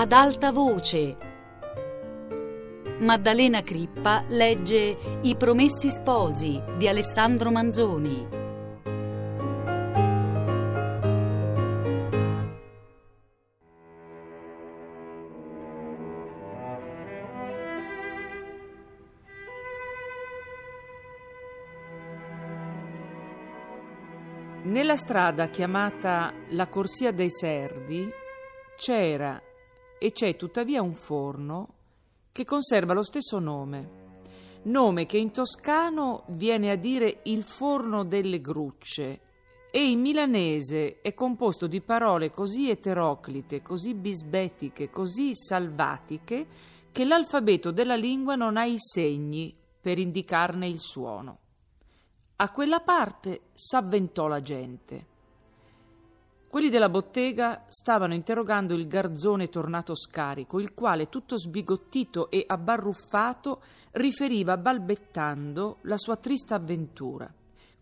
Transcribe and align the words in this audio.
ad 0.00 0.12
alta 0.12 0.52
voce. 0.52 1.16
Maddalena 3.00 3.60
Crippa 3.62 4.22
legge 4.28 4.96
I 5.22 5.34
Promessi 5.34 5.90
Sposi 5.90 6.62
di 6.76 6.86
Alessandro 6.86 7.50
Manzoni. 7.50 8.28
Nella 24.62 24.94
strada 24.94 25.48
chiamata 25.48 26.32
la 26.50 26.68
Corsia 26.68 27.10
dei 27.10 27.30
Servi 27.32 28.08
c'era 28.76 29.42
e 29.98 30.12
c'è 30.12 30.36
tuttavia 30.36 30.82
un 30.82 30.94
forno 30.94 31.74
che 32.32 32.44
conserva 32.44 32.92
lo 32.92 33.02
stesso 33.02 33.38
nome, 33.38 34.06
nome 34.62 35.06
che 35.06 35.18
in 35.18 35.32
toscano 35.32 36.24
viene 36.28 36.70
a 36.70 36.76
dire 36.76 37.20
il 37.24 37.42
forno 37.42 38.04
delle 38.04 38.40
grucce 38.40 39.20
e 39.70 39.90
in 39.90 40.00
milanese 40.00 41.00
è 41.02 41.12
composto 41.12 41.66
di 41.66 41.80
parole 41.80 42.30
così 42.30 42.70
eteroclite, 42.70 43.60
così 43.60 43.94
bisbetiche, 43.94 44.88
così 44.88 45.34
salvatiche 45.34 46.46
che 46.90 47.04
l'alfabeto 47.04 47.70
della 47.70 47.96
lingua 47.96 48.34
non 48.34 48.56
ha 48.56 48.64
i 48.64 48.78
segni 48.78 49.54
per 49.80 49.98
indicarne 49.98 50.66
il 50.66 50.78
suono. 50.78 51.38
A 52.36 52.50
quella 52.50 52.80
parte 52.80 53.42
s'avventò 53.52 54.26
la 54.26 54.40
gente. 54.40 55.06
Quelli 56.50 56.70
della 56.70 56.88
bottega 56.88 57.66
stavano 57.68 58.14
interrogando 58.14 58.72
il 58.72 58.88
garzone 58.88 59.50
tornato 59.50 59.94
scarico, 59.94 60.58
il 60.58 60.72
quale, 60.72 61.10
tutto 61.10 61.36
sbigottito 61.36 62.30
e 62.30 62.42
abbarruffato, 62.46 63.60
riferiva 63.92 64.56
balbettando 64.56 65.76
la 65.82 65.98
sua 65.98 66.16
trista 66.16 66.54
avventura. 66.54 67.30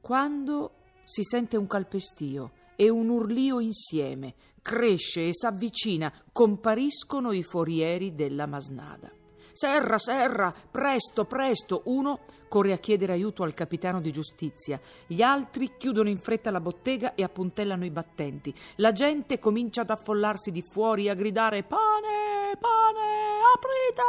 Quando 0.01 0.73
si 1.05 1.23
sente 1.23 1.57
un 1.57 1.69
calpestio 1.69 2.51
e 2.75 2.89
un 2.89 3.09
urlio 3.09 3.61
insieme, 3.61 4.35
cresce 4.61 5.29
e 5.29 5.33
s'avvicina, 5.33 6.13
compariscono 6.33 7.31
i 7.31 7.45
forieri 7.45 8.17
della 8.17 8.47
masnada. 8.47 9.13
Serra, 9.53 9.97
serra, 9.97 10.53
presto, 10.71 11.25
presto. 11.25 11.83
Uno 11.85 12.19
corre 12.57 12.73
a 12.73 12.79
chiedere 12.79 13.13
aiuto 13.13 13.43
al 13.43 13.53
capitano 13.53 14.01
di 14.01 14.11
giustizia. 14.11 14.81
Gli 15.07 15.21
altri 15.21 15.73
chiudono 15.77 16.09
in 16.09 16.17
fretta 16.17 16.51
la 16.51 16.59
bottega 16.59 17.15
e 17.15 17.23
appuntellano 17.23 17.85
i 17.85 17.91
battenti. 17.91 18.55
La 18.77 18.93
gente 18.93 19.39
comincia 19.39 19.83
ad 19.83 19.91
affollarsi 19.91 20.51
di 20.51 20.63
fuori 20.63 21.05
e 21.05 21.11
a 21.11 21.15
gridare 21.15 21.65
Pane, 21.65 22.57
pane, 22.59 23.41
aprite, 23.55 24.03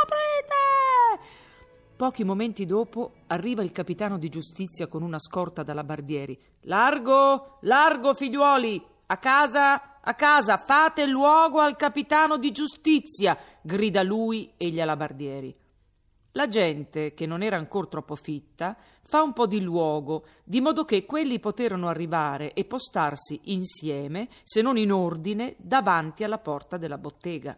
aprite! 0.00 1.26
Pochi 1.94 2.24
momenti 2.24 2.64
dopo 2.64 3.12
arriva 3.26 3.62
il 3.62 3.72
capitano 3.72 4.16
di 4.16 4.30
giustizia 4.30 4.86
con 4.86 5.02
una 5.02 5.18
scorta 5.18 5.62
da 5.62 5.74
labardieri. 5.74 6.40
Largo, 6.62 7.58
largo, 7.60 8.14
figliuoli! 8.14 8.82
A 9.04 9.18
casa, 9.18 9.98
a 10.00 10.14
casa, 10.14 10.56
fate 10.56 11.06
luogo 11.06 11.60
al 11.60 11.76
capitano 11.76 12.38
di 12.38 12.52
giustizia, 12.52 13.36
grida 13.60 14.02
lui 14.02 14.50
e 14.56 14.70
gli 14.70 14.80
alabardieri. 14.80 15.54
La 16.34 16.48
gente, 16.48 17.12
che 17.12 17.26
non 17.26 17.42
era 17.42 17.56
ancora 17.56 17.88
troppo 17.88 18.16
fitta, 18.16 18.74
fa 19.02 19.22
un 19.22 19.34
po' 19.34 19.46
di 19.46 19.60
luogo, 19.60 20.24
di 20.42 20.62
modo 20.62 20.84
che 20.86 21.04
quelli 21.04 21.38
poterono 21.38 21.88
arrivare 21.88 22.54
e 22.54 22.64
postarsi 22.64 23.38
insieme, 23.44 24.28
se 24.42 24.62
non 24.62 24.78
in 24.78 24.92
ordine, 24.92 25.56
davanti 25.58 26.24
alla 26.24 26.38
porta 26.38 26.78
della 26.78 26.96
bottega. 26.96 27.54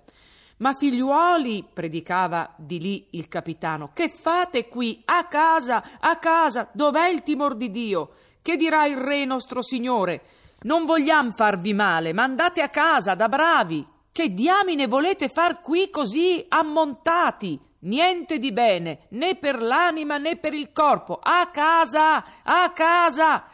Ma 0.57 0.75
figliuoli, 0.75 1.69
predicava 1.73 2.53
di 2.57 2.81
lì 2.81 3.07
il 3.11 3.29
capitano, 3.29 3.91
che 3.93 4.09
fate 4.09 4.67
qui? 4.67 5.03
A 5.05 5.27
casa, 5.27 6.01
a 6.01 6.17
casa, 6.17 6.69
dov'è 6.73 7.07
il 7.09 7.23
timor 7.23 7.55
di 7.55 7.71
Dio? 7.71 8.11
Che 8.43 8.57
dirà 8.57 8.87
il 8.87 8.97
re 8.97 9.25
nostro 9.25 9.63
signore? 9.63 10.23
Non 10.63 10.85
vogliamo 10.85 11.31
farvi 11.31 11.75
male, 11.75 12.13
ma 12.13 12.25
andate 12.25 12.61
a 12.61 12.71
casa 12.71 13.15
da 13.15 13.29
bravi. 13.29 13.87
Che 14.11 14.35
diamine 14.35 14.89
volete 14.89 15.29
far 15.29 15.61
qui 15.61 15.91
così 15.91 16.45
ammontati? 16.49 17.73
Niente 17.85 18.39
di 18.39 18.53
bene, 18.53 19.07
né 19.11 19.37
per 19.37 19.61
l'anima 19.61 20.19
né 20.19 20.37
per 20.37 20.55
il 20.55 20.73
corpo. 20.73 21.19
A 21.23 21.49
casa, 21.51 22.43
a 22.43 22.71
casa. 22.73 23.45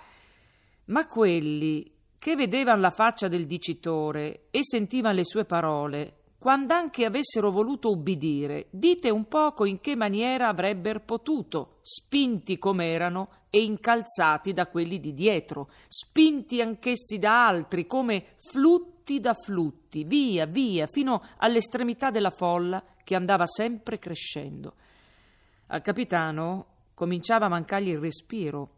Ma 0.87 1.07
quelli 1.07 1.91
che 2.19 2.37
vedevano 2.37 2.81
la 2.81 2.91
faccia 2.91 3.29
del 3.29 3.47
dicitore 3.47 4.47
e 4.51 4.61
sentivano 4.63 5.15
le 5.15 5.25
sue 5.25 5.45
parole, 5.45 6.17
quando 6.39 6.75
anche 6.75 7.05
avessero 7.05 7.51
voluto 7.51 7.91
ubbidire, 7.91 8.69
dite 8.71 9.11
un 9.11 9.27
poco 9.27 9.65
in 9.65 9.81
che 9.81 9.97
maniera 9.97 10.49
avrebbero 10.49 11.01
potuto, 11.01 11.79
spinti 11.83 12.59
com'erano 12.59 13.29
e 13.51 13.63
incalzati 13.63 14.53
da 14.53 14.67
quelli 14.67 15.01
di 15.01 15.13
dietro, 15.13 15.71
spinti 15.89 16.61
anch'essi 16.61 17.19
da 17.19 17.47
altri 17.47 17.87
come 17.87 18.37
flutti 18.37 19.19
da 19.19 19.35
flutti, 19.35 20.05
via, 20.05 20.47
via, 20.47 20.87
fino 20.87 21.21
all'estremità 21.39 22.11
della 22.11 22.31
folla 22.31 22.83
che 23.11 23.17
andava 23.17 23.45
sempre 23.45 23.99
crescendo. 23.99 24.75
Al 25.67 25.83
capitano 25.83 26.67
cominciava 26.95 27.47
a 27.47 27.49
mancargli 27.49 27.89
il 27.89 27.99
respiro. 27.99 28.71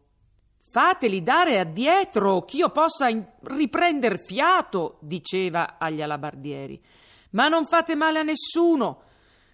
Fateli 0.71 1.23
dare 1.23 1.59
addietro, 1.59 2.43
ch'io 2.47 2.71
possa 2.71 3.11
in- 3.11 3.27
riprender 3.43 4.19
fiato, 4.19 4.97
diceva 5.03 5.77
agli 5.77 6.01
alabardieri. 6.01 6.83
Ma 7.33 7.49
non 7.49 7.67
fate 7.67 7.95
male 7.95 8.21
a 8.21 8.23
nessuno. 8.23 9.03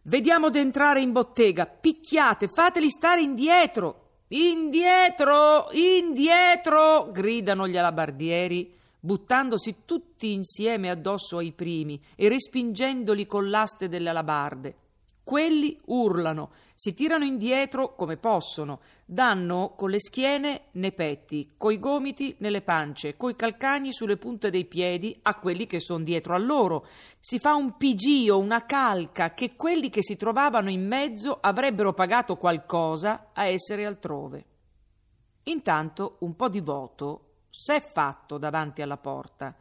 Vediamo 0.02 0.48
d'entrare 0.48 1.00
in 1.00 1.10
bottega. 1.10 1.66
Picchiate, 1.66 2.46
fateli 2.46 2.88
stare 2.88 3.20
indietro. 3.20 4.10
Indietro, 4.28 5.70
indietro! 5.72 7.10
gridano 7.10 7.66
gli 7.66 7.76
alabardieri, 7.76 8.77
buttandosi 9.00 9.82
tutti 9.84 10.32
insieme 10.32 10.90
addosso 10.90 11.38
ai 11.38 11.52
primi 11.52 12.00
e 12.16 12.28
respingendoli 12.28 13.26
con 13.26 13.48
l'aste 13.48 13.88
delle 13.88 14.10
alabarde. 14.10 14.76
Quelli 15.28 15.78
urlano, 15.88 16.52
si 16.72 16.94
tirano 16.94 17.22
indietro 17.22 17.94
come 17.94 18.16
possono, 18.16 18.80
danno 19.04 19.74
con 19.76 19.90
le 19.90 20.00
schiene 20.00 20.68
nei 20.72 20.92
petti, 20.92 21.52
coi 21.58 21.78
gomiti 21.78 22.36
nelle 22.38 22.62
pance, 22.62 23.14
coi 23.18 23.36
calcagni 23.36 23.92
sulle 23.92 24.16
punte 24.16 24.48
dei 24.48 24.64
piedi 24.64 25.18
a 25.20 25.34
quelli 25.34 25.66
che 25.66 25.80
sono 25.80 26.02
dietro 26.02 26.34
a 26.34 26.38
loro. 26.38 26.86
Si 27.20 27.38
fa 27.38 27.54
un 27.54 27.76
pigio, 27.76 28.38
una 28.38 28.64
calca 28.64 29.34
che 29.34 29.54
quelli 29.54 29.90
che 29.90 30.02
si 30.02 30.16
trovavano 30.16 30.70
in 30.70 30.86
mezzo 30.86 31.36
avrebbero 31.38 31.92
pagato 31.92 32.36
qualcosa 32.36 33.32
a 33.34 33.44
essere 33.44 33.84
altrove. 33.84 34.44
Intanto 35.42 36.16
un 36.20 36.34
po' 36.36 36.48
di 36.48 36.60
voto 36.60 37.27
s'è 37.58 37.80
fatto 37.80 38.38
davanti 38.38 38.82
alla 38.82 38.98
porta. 38.98 39.52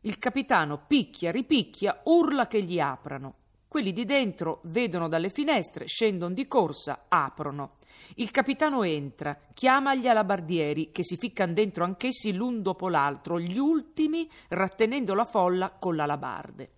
Il 0.00 0.18
capitano 0.18 0.82
picchia, 0.88 1.30
ripicchia, 1.30 2.00
urla 2.06 2.48
che 2.48 2.64
gli 2.64 2.80
aprano. 2.80 3.34
Quelli 3.68 3.92
di 3.92 4.04
dentro 4.04 4.58
vedono 4.64 5.06
dalle 5.06 5.30
finestre, 5.30 5.86
scendono 5.86 6.34
di 6.34 6.48
corsa, 6.48 7.04
aprono. 7.06 7.76
Il 8.16 8.32
capitano 8.32 8.82
entra, 8.82 9.38
chiama 9.54 9.94
gli 9.94 10.08
alabardieri 10.08 10.90
che 10.90 11.04
si 11.04 11.16
ficcano 11.16 11.52
dentro 11.52 11.84
anch'essi 11.84 12.32
l'un 12.32 12.60
dopo 12.60 12.88
l'altro, 12.88 13.38
gli 13.38 13.58
ultimi 13.58 14.28
rattenendo 14.48 15.14
la 15.14 15.24
folla 15.24 15.70
con 15.70 15.94
l'alabarde. 15.94 16.70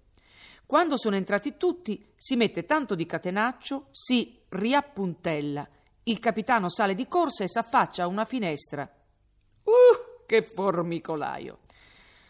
Quando 0.67 0.99
sono 0.99 1.17
entrati 1.17 1.57
tutti, 1.57 2.05
si 2.17 2.37
mette 2.37 2.67
tanto 2.67 2.95
di 2.95 3.07
catenaccio, 3.07 3.87
si 3.93 4.43
riappuntella. 4.51 5.67
Il 6.03 6.19
capitano 6.19 6.69
sale 6.69 6.95
di 6.95 7.09
corsa 7.09 7.45
e 7.45 7.49
s'affaccia 7.49 8.03
a 8.03 8.09
una 8.09 8.27
finestra. 8.27 8.87
Uh, 9.63 10.10
che 10.31 10.43
formicolaio! 10.43 11.59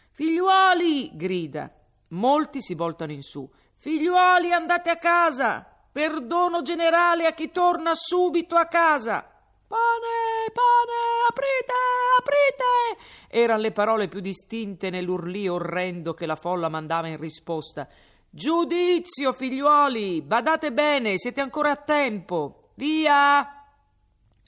Figliuoli! 0.09 1.11
grida. 1.13 1.71
Molti 2.09 2.59
si 2.59 2.73
voltano 2.73 3.11
in 3.11 3.21
su. 3.21 3.47
Figliuoli, 3.75 4.51
andate 4.51 4.89
a 4.89 4.95
casa! 4.95 5.63
Perdono 5.91 6.63
generale 6.63 7.27
a 7.27 7.33
chi 7.33 7.51
torna 7.51 7.93
subito 7.93 8.55
a 8.55 8.65
casa! 8.65 9.21
Pane, 9.67 10.49
pane, 10.51 10.97
aprite, 11.29 11.73
aprite! 12.17 13.03
Erano 13.27 13.61
le 13.61 13.71
parole 13.71 14.07
più 14.07 14.19
distinte 14.19 14.89
nell'urlio 14.89 15.53
orrendo 15.53 16.15
che 16.15 16.25
la 16.25 16.35
folla 16.35 16.69
mandava 16.69 17.07
in 17.07 17.17
risposta. 17.17 17.87
Giudizio, 18.31 19.31
figliuoli! 19.31 20.23
Badate 20.23 20.71
bene, 20.71 21.19
siete 21.19 21.39
ancora 21.39 21.69
a 21.69 21.75
tempo! 21.75 22.71
Via! 22.73 23.60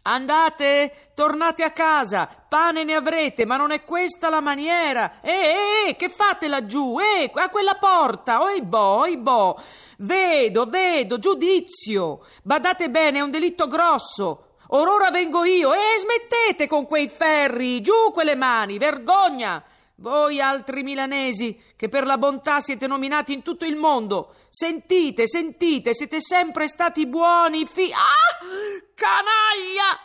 Andate, 0.05 1.11
tornate 1.13 1.63
a 1.63 1.71
casa, 1.71 2.27
pane 2.49 2.83
ne 2.83 2.93
avrete, 2.93 3.45
ma 3.45 3.55
non 3.55 3.71
è 3.71 3.85
questa 3.85 4.27
la 4.27 4.41
maniera. 4.41 5.21
Eh, 5.21 5.31
eh, 5.31 5.89
eh 5.89 5.95
che 5.95 6.09
fate 6.09 6.49
laggiù? 6.49 6.97
Eh, 6.99 7.31
a 7.33 7.49
quella 7.49 7.75
porta, 7.75 8.41
oi 8.41 8.61
boh, 8.61 8.97
oi 8.97 9.15
boh. 9.15 9.57
Vedo, 9.99 10.65
vedo, 10.65 11.19
giudizio. 11.19 12.25
Badate 12.43 12.89
bene, 12.89 13.19
è 13.19 13.21
un 13.21 13.31
delitto 13.31 13.67
grosso. 13.67 14.55
Or 14.67 14.89
ora 14.89 15.09
vengo 15.09 15.45
io. 15.45 15.73
Eh, 15.73 15.97
smettete 15.97 16.67
con 16.67 16.85
quei 16.85 17.07
ferri, 17.07 17.79
giù 17.79 18.11
quelle 18.11 18.35
mani, 18.35 18.77
vergogna. 18.77 19.63
Voi 19.97 20.41
altri 20.41 20.83
milanesi 20.83 21.57
che 21.75 21.87
per 21.87 22.05
la 22.05 22.17
bontà 22.17 22.59
siete 22.59 22.87
nominati 22.87 23.33
in 23.33 23.43
tutto 23.43 23.65
il 23.65 23.75
mondo, 23.75 24.33
sentite, 24.49 25.27
sentite, 25.27 25.93
siete 25.93 26.19
sempre 26.19 26.67
stati 26.67 27.05
buoni, 27.07 27.65
fi... 27.65 27.91
Ah! 27.91 28.81
Canaglia! 28.95 29.97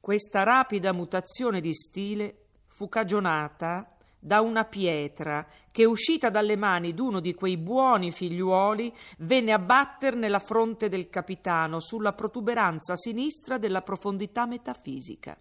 Questa 0.00 0.42
rapida 0.42 0.92
mutazione 0.92 1.60
di 1.60 1.74
stile 1.74 2.46
fu 2.66 2.88
cagionata 2.88 3.94
da 4.20 4.40
una 4.40 4.64
pietra 4.64 5.46
che, 5.70 5.84
uscita 5.84 6.28
dalle 6.28 6.56
mani 6.56 6.94
d'uno 6.94 7.20
di 7.20 7.34
quei 7.34 7.56
buoni 7.56 8.10
figliuoli, 8.10 8.94
venne 9.18 9.52
a 9.52 9.58
batter 9.58 10.16
nella 10.16 10.40
fronte 10.40 10.88
del 10.88 11.08
capitano 11.08 11.80
sulla 11.80 12.12
protuberanza 12.12 12.96
sinistra 12.96 13.58
della 13.58 13.82
profondità 13.82 14.46
metafisica. 14.46 15.36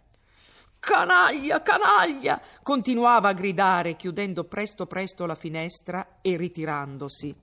Canaglia, 0.87 1.61
canaglia! 1.61 2.41
continuava 2.63 3.27
a 3.27 3.33
gridare, 3.33 3.97
chiudendo 3.97 4.45
presto 4.45 4.85
presto 4.85 5.25
la 5.25 5.35
finestra 5.35 6.19
e 6.21 6.37
ritirandosi. 6.37 7.35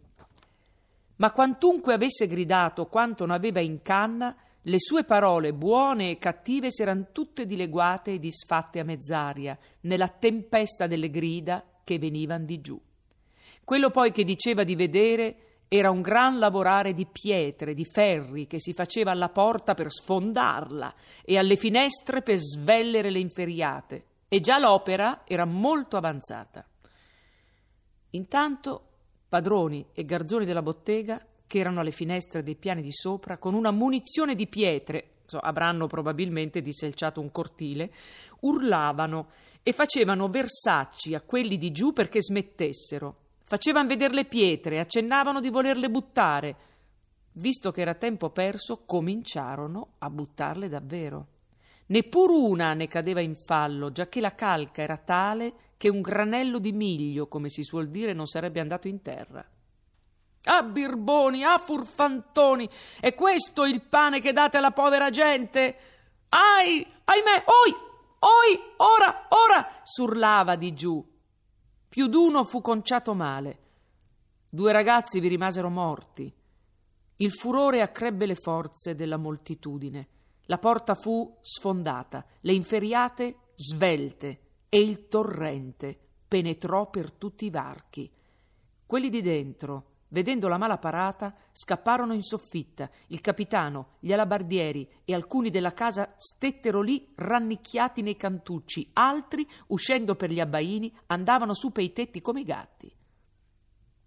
Ma 1.16 1.30
quantunque 1.30 1.92
avesse 1.92 2.26
gridato 2.26 2.86
quanto 2.86 3.26
ne 3.26 3.34
aveva 3.34 3.60
in 3.60 3.82
canna, 3.82 4.34
le 4.62 4.80
sue 4.80 5.04
parole, 5.04 5.52
buone 5.52 6.08
e 6.08 6.16
cattive, 6.16 6.70
s'eran 6.70 7.08
tutte 7.12 7.44
dileguate 7.44 8.12
e 8.12 8.18
disfatte 8.18 8.80
a 8.80 8.84
mezz'aria, 8.84 9.58
nella 9.80 10.08
tempesta 10.08 10.86
delle 10.86 11.10
grida 11.10 11.62
che 11.84 11.98
venivan 11.98 12.46
di 12.46 12.62
giù. 12.62 12.80
Quello 13.62 13.90
poi 13.90 14.10
che 14.10 14.24
diceva 14.24 14.64
di 14.64 14.74
vedere 14.74 15.53
era 15.76 15.90
un 15.90 16.02
gran 16.02 16.38
lavorare 16.38 16.94
di 16.94 17.04
pietre, 17.04 17.74
di 17.74 17.84
ferri 17.84 18.46
che 18.46 18.60
si 18.60 18.72
faceva 18.72 19.10
alla 19.10 19.30
porta 19.30 19.74
per 19.74 19.90
sfondarla 19.90 20.94
e 21.24 21.36
alle 21.36 21.56
finestre 21.56 22.22
per 22.22 22.36
svellere 22.36 23.10
le 23.10 23.18
inferiate, 23.18 24.04
e 24.28 24.38
già 24.38 24.60
l'opera 24.60 25.22
era 25.26 25.44
molto 25.44 25.96
avanzata. 25.96 26.64
Intanto 28.10 28.88
padroni 29.28 29.84
e 29.92 30.04
garzoni 30.04 30.44
della 30.44 30.62
bottega 30.62 31.20
che 31.44 31.58
erano 31.58 31.80
alle 31.80 31.90
finestre 31.90 32.44
dei 32.44 32.54
piani 32.54 32.80
di 32.80 32.92
sopra, 32.92 33.38
con 33.38 33.54
una 33.54 33.72
munizione 33.72 34.36
di 34.36 34.46
pietre, 34.46 35.14
so, 35.26 35.40
avranno 35.40 35.88
probabilmente 35.88 36.60
disselciato 36.60 37.20
un 37.20 37.32
cortile, 37.32 37.92
urlavano 38.42 39.26
e 39.60 39.72
facevano 39.72 40.28
versacci 40.28 41.16
a 41.16 41.20
quelli 41.20 41.58
di 41.58 41.72
giù 41.72 41.92
perché 41.92 42.22
smettessero. 42.22 43.22
Facevano 43.46 43.88
vedere 43.88 44.14
le 44.14 44.24
pietre, 44.24 44.78
accennavano 44.78 45.40
di 45.40 45.50
volerle 45.50 45.90
buttare. 45.90 46.56
Visto 47.32 47.70
che 47.70 47.82
era 47.82 47.94
tempo 47.94 48.30
perso, 48.30 48.84
cominciarono 48.86 49.94
a 49.98 50.08
buttarle 50.08 50.68
davvero. 50.68 51.26
Neppur 51.86 52.30
una 52.30 52.72
ne 52.72 52.88
cadeva 52.88 53.20
in 53.20 53.36
fallo, 53.36 53.92
giacché 53.92 54.20
la 54.20 54.34
calca 54.34 54.80
era 54.82 54.96
tale 54.96 55.52
che 55.76 55.90
un 55.90 56.00
granello 56.00 56.58
di 56.58 56.72
miglio, 56.72 57.26
come 57.26 57.50
si 57.50 57.62
suol 57.62 57.90
dire, 57.90 58.14
non 58.14 58.26
sarebbe 58.26 58.60
andato 58.60 58.88
in 58.88 59.02
terra. 59.02 59.46
Ah, 60.44 60.62
birboni, 60.62 61.44
ah, 61.44 61.58
furfantoni, 61.58 62.68
è 63.00 63.14
questo 63.14 63.64
il 63.66 63.82
pane 63.82 64.20
che 64.20 64.32
date 64.32 64.56
alla 64.56 64.70
povera 64.70 65.10
gente? 65.10 65.76
Ai, 66.30 66.86
ahimè, 67.04 67.44
oi, 67.44 67.74
oi, 68.18 68.60
ora, 68.76 69.26
ora, 69.28 69.80
surlava 69.82 70.56
di 70.56 70.72
giù. 70.72 71.13
Più 71.94 72.08
d'uno 72.08 72.42
fu 72.42 72.60
conciato 72.60 73.14
male. 73.14 73.58
Due 74.50 74.72
ragazzi 74.72 75.20
vi 75.20 75.28
rimasero 75.28 75.70
morti. 75.70 76.34
Il 77.18 77.30
furore 77.30 77.82
accrebbe 77.82 78.26
le 78.26 78.34
forze 78.34 78.96
della 78.96 79.16
moltitudine. 79.16 80.08
La 80.46 80.58
porta 80.58 80.96
fu 80.96 81.38
sfondata, 81.40 82.26
le 82.40 82.52
inferiate 82.52 83.36
svelte 83.54 84.40
e 84.68 84.80
il 84.80 85.06
torrente 85.06 85.96
penetrò 86.26 86.90
per 86.90 87.12
tutti 87.12 87.44
i 87.44 87.50
varchi. 87.50 88.10
Quelli 88.84 89.08
di 89.08 89.22
dentro, 89.22 89.93
Vedendo 90.14 90.46
la 90.46 90.58
mala 90.58 90.78
parata, 90.78 91.34
scapparono 91.50 92.14
in 92.14 92.22
soffitta. 92.22 92.88
Il 93.08 93.20
capitano, 93.20 93.94
gli 93.98 94.12
alabardieri 94.12 94.88
e 95.04 95.12
alcuni 95.12 95.50
della 95.50 95.72
casa 95.72 96.14
stettero 96.14 96.82
lì 96.82 97.12
rannicchiati 97.16 98.00
nei 98.00 98.14
cantucci. 98.14 98.90
Altri, 98.92 99.44
uscendo 99.66 100.14
per 100.14 100.30
gli 100.30 100.38
abbaini, 100.38 100.94
andavano 101.06 101.52
su 101.52 101.72
pei 101.72 101.90
tetti 101.90 102.20
come 102.20 102.42
i 102.42 102.44
gatti. 102.44 102.94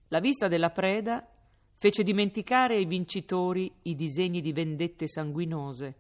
La 0.07 0.21
vista 0.21 0.48
della 0.48 0.69
preda 0.69 1.30
fece 1.74 2.04
dimenticare 2.04 2.77
ai 2.77 2.86
vincitori 2.86 3.69
i 3.81 3.94
disegni 3.94 4.39
di 4.39 4.54
vendette 4.54 5.09
sanguinose. 5.09 5.95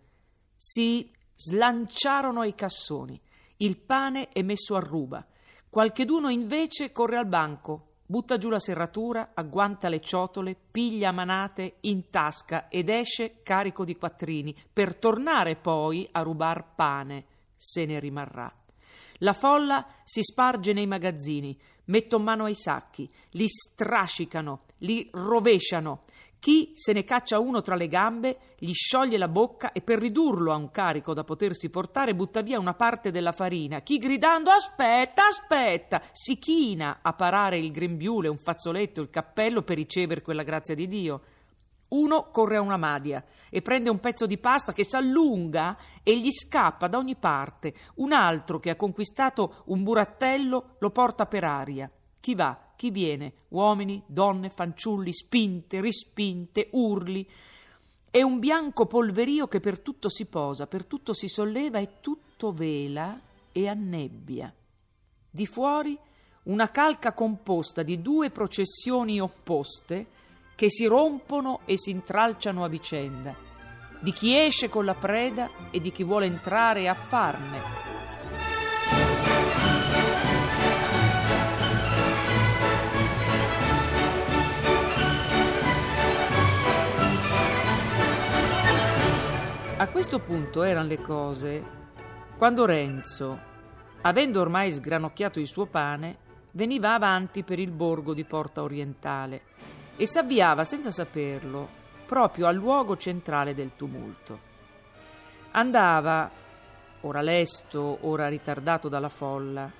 Si 0.55 1.11
slanciarono 1.35 2.39
ai 2.39 2.55
cassoni. 2.55 3.19
Il 3.57 3.75
pane 3.75 4.29
è 4.29 4.41
messo 4.41 4.77
a 4.77 4.79
ruba. 4.79 5.27
Qualcheduno 5.69 6.29
invece 6.29 6.93
corre 6.93 7.17
al 7.17 7.27
banco, 7.27 7.87
butta 8.09 8.37
giù 8.37 8.49
la 8.49 8.59
serratura, 8.59 9.31
agguanta 9.33 9.89
le 9.89 9.99
ciotole, 9.99 10.55
piglia 10.55 11.11
manate 11.11 11.75
in 11.81 12.09
tasca 12.09 12.69
ed 12.69 12.89
esce 12.89 13.41
carico 13.43 13.83
di 13.83 13.97
quattrini, 13.97 14.55
per 14.71 14.95
tornare 14.95 15.57
poi 15.57 16.07
a 16.11 16.21
rubar 16.21 16.73
pane, 16.73 17.25
se 17.55 17.85
ne 17.85 17.99
rimarrà. 17.99 18.51
La 19.19 19.33
folla 19.33 19.85
si 20.03 20.23
sparge 20.23 20.73
nei 20.73 20.87
magazzini, 20.87 21.57
mettono 21.85 22.23
mano 22.23 22.45
ai 22.45 22.55
sacchi, 22.55 23.09
li 23.31 23.47
strascicano, 23.47 24.61
li 24.79 25.07
rovesciano, 25.11 26.03
chi 26.39 26.71
se 26.75 26.93
ne 26.93 27.03
caccia 27.03 27.39
uno 27.39 27.61
tra 27.61 27.75
le 27.75 27.87
gambe, 27.87 28.37
gli 28.57 28.73
scioglie 28.73 29.17
la 29.17 29.27
bocca 29.27 29.71
e 29.71 29.81
per 29.81 29.99
ridurlo 29.99 30.53
a 30.53 30.55
un 30.55 30.69
carico 30.69 31.13
da 31.13 31.23
potersi 31.23 31.69
portare 31.69 32.15
butta 32.15 32.41
via 32.41 32.59
una 32.59 32.75
parte 32.75 33.11
della 33.11 33.31
farina. 33.31 33.81
Chi 33.81 33.97
gridando 33.97 34.51
aspetta, 34.51 35.27
aspetta, 35.27 36.01
si 36.11 36.37
china 36.37 36.99
a 37.01 37.13
parare 37.13 37.57
il 37.57 37.71
grembiule, 37.71 38.27
un 38.27 38.37
fazzoletto, 38.37 39.01
il 39.01 39.09
cappello 39.09 39.63
per 39.63 39.77
ricevere 39.77 40.21
quella 40.21 40.43
grazia 40.43 40.75
di 40.75 40.87
Dio. 40.87 41.21
Uno 41.89 42.29
corre 42.31 42.57
a 42.57 42.61
una 42.61 42.77
madia 42.77 43.23
e 43.49 43.61
prende 43.61 43.89
un 43.89 43.99
pezzo 43.99 44.25
di 44.25 44.37
pasta 44.37 44.73
che 44.73 44.83
s'allunga 44.83 45.77
e 46.03 46.19
gli 46.19 46.31
scappa 46.31 46.87
da 46.87 46.97
ogni 46.97 47.15
parte. 47.15 47.73
Un 47.95 48.11
altro 48.11 48.59
che 48.59 48.69
ha 48.69 48.75
conquistato 48.75 49.63
un 49.67 49.83
burattello 49.83 50.75
lo 50.79 50.89
porta 50.91 51.25
per 51.25 51.45
aria. 51.45 51.89
Chi 52.19 52.35
va? 52.35 52.67
chi 52.77 52.91
viene, 52.91 53.33
uomini, 53.49 54.01
donne, 54.05 54.49
fanciulli, 54.49 55.11
spinte, 55.11 55.81
rispinte, 55.81 56.69
urli. 56.71 57.27
È 58.09 58.21
un 58.21 58.39
bianco 58.39 58.85
polverio 58.85 59.47
che 59.47 59.59
per 59.59 59.79
tutto 59.79 60.09
si 60.09 60.27
posa, 60.27 60.67
per 60.67 60.85
tutto 60.85 61.13
si 61.13 61.27
solleva 61.27 61.79
e 61.79 61.99
tutto 61.99 62.51
vela 62.51 63.19
e 63.51 63.67
annebbia. 63.67 64.53
Di 65.29 65.45
fuori 65.45 65.97
una 66.43 66.69
calca 66.69 67.13
composta 67.13 67.83
di 67.83 68.01
due 68.01 68.29
processioni 68.29 69.19
opposte 69.19 70.15
che 70.55 70.69
si 70.69 70.85
rompono 70.85 71.61
e 71.65 71.77
si 71.77 71.89
intralciano 71.89 72.63
a 72.63 72.69
vicenda, 72.69 73.35
di 73.99 74.11
chi 74.13 74.37
esce 74.37 74.69
con 74.69 74.85
la 74.85 74.95
preda 74.95 75.49
e 75.71 75.81
di 75.81 75.91
chi 75.91 76.03
vuole 76.03 76.27
entrare 76.27 76.87
a 76.87 76.93
farne. 76.93 77.96
A 89.79 89.89
questo 89.89 90.17
punto 90.17 90.63
erano 90.63 90.87
le 90.87 90.99
cose 90.99 91.63
quando 92.35 92.65
Renzo, 92.65 93.39
avendo 94.01 94.41
ormai 94.41 94.71
sgranocchiato 94.71 95.39
il 95.39 95.45
suo 95.45 95.67
pane, 95.67 96.17
veniva 96.53 96.95
avanti 96.95 97.43
per 97.43 97.59
il 97.59 97.69
borgo 97.69 98.15
di 98.15 98.23
Porta 98.23 98.63
Orientale 98.63 99.43
e 99.95 100.07
s'avviava 100.07 100.63
senza 100.63 100.89
saperlo 100.89 101.69
proprio 102.07 102.47
al 102.47 102.55
luogo 102.55 102.97
centrale 102.97 103.53
del 103.53 103.75
tumulto. 103.75 104.39
Andava, 105.51 106.27
ora 107.01 107.21
lesto, 107.21 107.99
ora 108.01 108.27
ritardato 108.29 108.89
dalla 108.89 109.09
folla, 109.09 109.71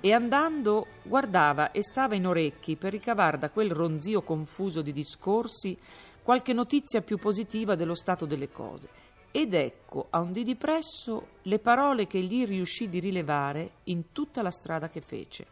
e 0.00 0.12
andando 0.12 0.86
guardava 1.02 1.70
e 1.70 1.82
stava 1.82 2.14
in 2.14 2.26
orecchi 2.26 2.76
per 2.76 2.92
ricavar 2.92 3.38
da 3.38 3.48
quel 3.48 3.70
ronzio 3.70 4.20
confuso 4.20 4.82
di 4.82 4.92
discorsi 4.92 5.78
qualche 6.22 6.52
notizia 6.52 7.00
più 7.00 7.16
positiva 7.16 7.74
dello 7.74 7.94
stato 7.94 8.26
delle 8.26 8.50
cose 8.50 9.05
ed 9.30 9.54
ecco 9.54 10.06
a 10.10 10.20
un 10.20 10.32
dì 10.32 10.42
di 10.42 10.56
presso 10.56 11.28
le 11.42 11.58
parole 11.58 12.06
che 12.06 12.20
gli 12.20 12.44
riuscì 12.44 12.88
di 12.88 13.00
rilevare 13.00 13.72
in 13.84 14.12
tutta 14.12 14.42
la 14.42 14.50
strada 14.50 14.88
che 14.88 15.00
fece. 15.00 15.46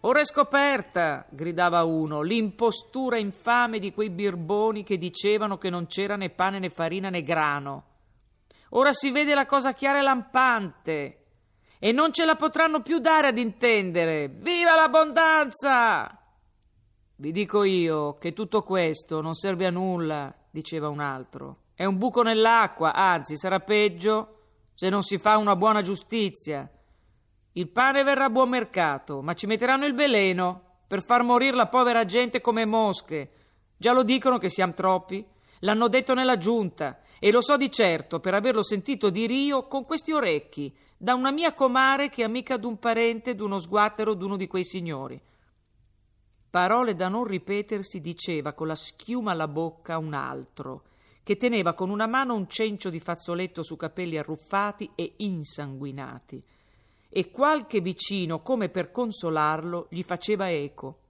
Ora 0.00 0.20
è 0.20 0.24
scoperta, 0.24 1.26
gridava 1.28 1.84
uno, 1.84 2.22
l'impostura 2.22 3.18
infame 3.18 3.78
di 3.78 3.92
quei 3.92 4.08
birboni 4.08 4.82
che 4.82 4.96
dicevano 4.96 5.58
che 5.58 5.68
non 5.68 5.86
c'era 5.86 6.16
né 6.16 6.30
pane 6.30 6.58
né 6.58 6.70
farina 6.70 7.10
né 7.10 7.22
grano. 7.22 7.84
Ora 8.70 8.94
si 8.94 9.10
vede 9.10 9.34
la 9.34 9.44
cosa 9.44 9.74
chiara 9.74 9.98
e 9.98 10.02
lampante 10.02 11.24
e 11.78 11.92
non 11.92 12.12
ce 12.12 12.24
la 12.24 12.36
potranno 12.36 12.80
più 12.80 12.98
dare 12.98 13.28
ad 13.28 13.36
intendere. 13.36 14.28
Viva 14.28 14.74
l'abbondanza! 14.74 16.18
Vi 17.16 17.32
dico 17.32 17.64
io 17.64 18.16
che 18.16 18.32
tutto 18.32 18.62
questo 18.62 19.20
non 19.20 19.34
serve 19.34 19.66
a 19.66 19.70
nulla, 19.70 20.34
diceva 20.50 20.88
un 20.88 21.00
altro. 21.00 21.56
È 21.80 21.86
un 21.86 21.96
buco 21.96 22.20
nell'acqua, 22.20 22.92
anzi 22.92 23.38
sarà 23.38 23.58
peggio 23.58 24.40
se 24.74 24.90
non 24.90 25.00
si 25.00 25.16
fa 25.16 25.38
una 25.38 25.56
buona 25.56 25.80
giustizia. 25.80 26.70
Il 27.52 27.70
pane 27.70 28.02
verrà 28.02 28.26
a 28.26 28.28
buon 28.28 28.50
mercato, 28.50 29.22
ma 29.22 29.32
ci 29.32 29.46
metteranno 29.46 29.86
il 29.86 29.94
veleno 29.94 30.82
per 30.86 31.02
far 31.02 31.22
morire 31.22 31.56
la 31.56 31.68
povera 31.68 32.04
gente 32.04 32.42
come 32.42 32.66
mosche. 32.66 33.30
Già 33.78 33.94
lo 33.94 34.02
dicono 34.02 34.36
che 34.36 34.50
siamo 34.50 34.74
troppi. 34.74 35.26
L'hanno 35.60 35.88
detto 35.88 36.12
nella 36.12 36.36
giunta 36.36 37.00
e 37.18 37.30
lo 37.30 37.40
so 37.40 37.56
di 37.56 37.70
certo 37.70 38.20
per 38.20 38.34
averlo 38.34 38.62
sentito 38.62 39.08
di 39.08 39.26
Rio 39.26 39.66
con 39.66 39.86
questi 39.86 40.12
orecchi 40.12 40.76
da 40.98 41.14
una 41.14 41.30
mia 41.30 41.54
comare 41.54 42.10
che 42.10 42.20
è 42.20 42.26
amica 42.26 42.58
d'un 42.58 42.78
parente 42.78 43.34
d'uno 43.34 43.56
sguattero 43.56 44.12
d'uno 44.12 44.36
di 44.36 44.46
quei 44.46 44.64
signori. 44.64 45.18
Parole 46.50 46.94
da 46.94 47.08
non 47.08 47.24
ripetersi 47.24 48.02
diceva 48.02 48.52
con 48.52 48.66
la 48.66 48.74
schiuma 48.74 49.30
alla 49.30 49.48
bocca 49.48 49.96
un 49.96 50.12
altro, 50.12 50.82
che 51.30 51.36
teneva 51.36 51.74
con 51.74 51.90
una 51.90 52.08
mano 52.08 52.34
un 52.34 52.48
cencio 52.48 52.90
di 52.90 52.98
fazzoletto 52.98 53.62
su 53.62 53.76
capelli 53.76 54.18
arruffati 54.18 54.90
e 54.96 55.12
insanguinati, 55.18 56.42
e 57.08 57.30
qualche 57.30 57.80
vicino, 57.80 58.42
come 58.42 58.68
per 58.68 58.90
consolarlo, 58.90 59.86
gli 59.90 60.02
faceva 60.02 60.50
eco. 60.50 61.02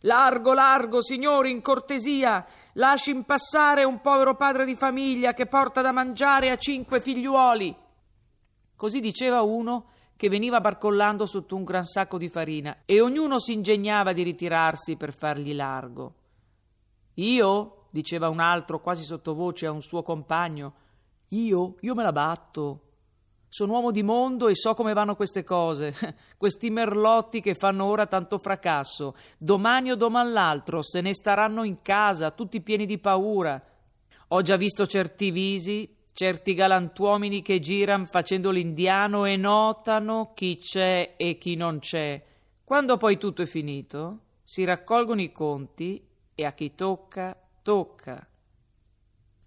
Largo, 0.00 0.54
largo, 0.54 1.00
signori, 1.00 1.52
in 1.52 1.62
cortesia, 1.62 2.44
lasci 2.72 3.14
passare 3.22 3.84
un 3.84 4.00
povero 4.00 4.34
padre 4.34 4.64
di 4.64 4.74
famiglia 4.74 5.34
che 5.34 5.46
porta 5.46 5.82
da 5.82 5.92
mangiare 5.92 6.50
a 6.50 6.56
cinque 6.56 7.00
figliuoli. 7.00 7.76
Così 8.74 8.98
diceva 8.98 9.42
uno 9.42 9.90
che 10.16 10.28
veniva 10.28 10.60
barcollando 10.60 11.26
sotto 11.26 11.54
un 11.54 11.62
gran 11.62 11.84
sacco 11.84 12.18
di 12.18 12.28
farina 12.28 12.78
e 12.86 13.00
ognuno 13.00 13.38
si 13.38 13.52
ingegnava 13.52 14.12
di 14.12 14.24
ritirarsi 14.24 14.96
per 14.96 15.12
fargli 15.12 15.54
largo. 15.54 16.14
Io, 17.18 17.83
diceva 17.94 18.28
un 18.28 18.40
altro 18.40 18.80
quasi 18.80 19.04
sottovoce 19.04 19.66
a 19.66 19.70
un 19.70 19.80
suo 19.80 20.02
compagno, 20.02 20.74
io, 21.28 21.76
io 21.78 21.94
me 21.94 22.02
la 22.02 22.10
batto. 22.10 22.80
Sono 23.48 23.74
uomo 23.74 23.92
di 23.92 24.02
mondo 24.02 24.48
e 24.48 24.56
so 24.56 24.74
come 24.74 24.94
vanno 24.94 25.14
queste 25.14 25.44
cose. 25.44 25.94
Questi 26.36 26.70
merlotti 26.70 27.40
che 27.40 27.54
fanno 27.54 27.84
ora 27.84 28.06
tanto 28.06 28.38
fracasso, 28.38 29.14
domani 29.38 29.92
o 29.92 29.94
doman 29.94 30.32
l'altro 30.32 30.82
se 30.82 31.00
ne 31.00 31.14
staranno 31.14 31.62
in 31.62 31.80
casa, 31.82 32.32
tutti 32.32 32.60
pieni 32.60 32.84
di 32.84 32.98
paura. 32.98 33.62
Ho 34.28 34.42
già 34.42 34.56
visto 34.56 34.86
certi 34.86 35.30
visi 35.30 35.88
certi 36.12 36.54
galantuomini 36.54 37.42
che 37.42 37.58
giran 37.58 38.06
facendo 38.06 38.50
l'indiano 38.50 39.24
e 39.24 39.36
notano 39.36 40.32
chi 40.32 40.58
c'è 40.58 41.14
e 41.16 41.38
chi 41.38 41.54
non 41.54 41.78
c'è. 41.78 42.22
Quando 42.64 42.96
poi 42.96 43.18
tutto 43.18 43.42
è 43.42 43.46
finito, 43.46 44.18
si 44.44 44.64
raccolgono 44.64 45.20
i 45.20 45.32
conti 45.32 46.04
e 46.34 46.44
a 46.44 46.52
chi 46.52 46.74
tocca, 46.74 47.36
tocca. 47.64 48.24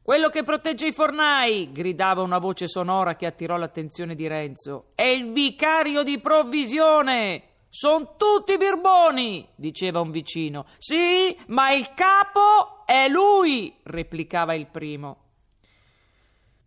Quello 0.01 0.29
che 0.29 0.43
protegge 0.43 0.88
i 0.88 0.91
fornai, 0.91 1.71
gridava 1.71 2.24
una 2.24 2.39
voce 2.39 2.67
sonora 2.67 3.15
che 3.15 3.27
attirò 3.27 3.57
l'attenzione 3.57 4.15
di 4.15 4.27
Renzo, 4.27 4.88
è 4.95 5.05
il 5.05 5.31
vicario 5.31 6.01
di 6.01 6.19
provvisione. 6.19 7.43
Sono 7.69 8.15
tutti 8.17 8.57
birboni, 8.57 9.47
diceva 9.55 10.00
un 10.00 10.09
vicino. 10.09 10.65
Sì, 10.77 11.38
ma 11.47 11.71
il 11.74 11.93
capo 11.93 12.86
è 12.86 13.07
lui, 13.07 13.77
replicava 13.83 14.55
il 14.55 14.67
primo. 14.67 15.25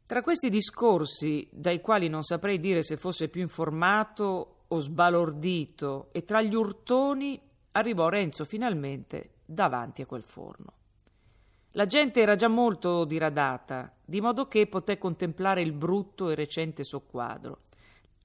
Tra 0.07 0.23
questi 0.23 0.50
discorsi, 0.50 1.49
dai 1.50 1.80
quali 1.80 2.09
non 2.09 2.23
saprei 2.23 2.61
dire 2.61 2.83
se 2.83 2.97
fosse 2.97 3.28
più 3.28 3.40
informato 3.40 4.64
o 4.69 4.78
sbalordito, 4.78 6.11
e 6.12 6.23
tra 6.23 6.42
gli 6.42 6.54
urtoni 6.54 7.40
arrivò 7.73 8.09
Renzo 8.09 8.45
finalmente 8.45 9.37
davanti 9.45 10.02
a 10.02 10.07
quel 10.07 10.25
forno. 10.25 10.75
La 11.73 11.87
gente 11.87 12.21
era 12.21 12.35
già 12.35 12.49
molto 12.49 13.05
diradata, 13.05 13.93
di 14.05 14.21
modo 14.21 14.47
che 14.49 14.67
poté 14.67 14.99
contemplare 14.99 15.62
il 15.62 15.73
brutto 15.73 16.31
e 16.31 16.35
recente 16.35 16.83
soqquadro. 16.83 17.61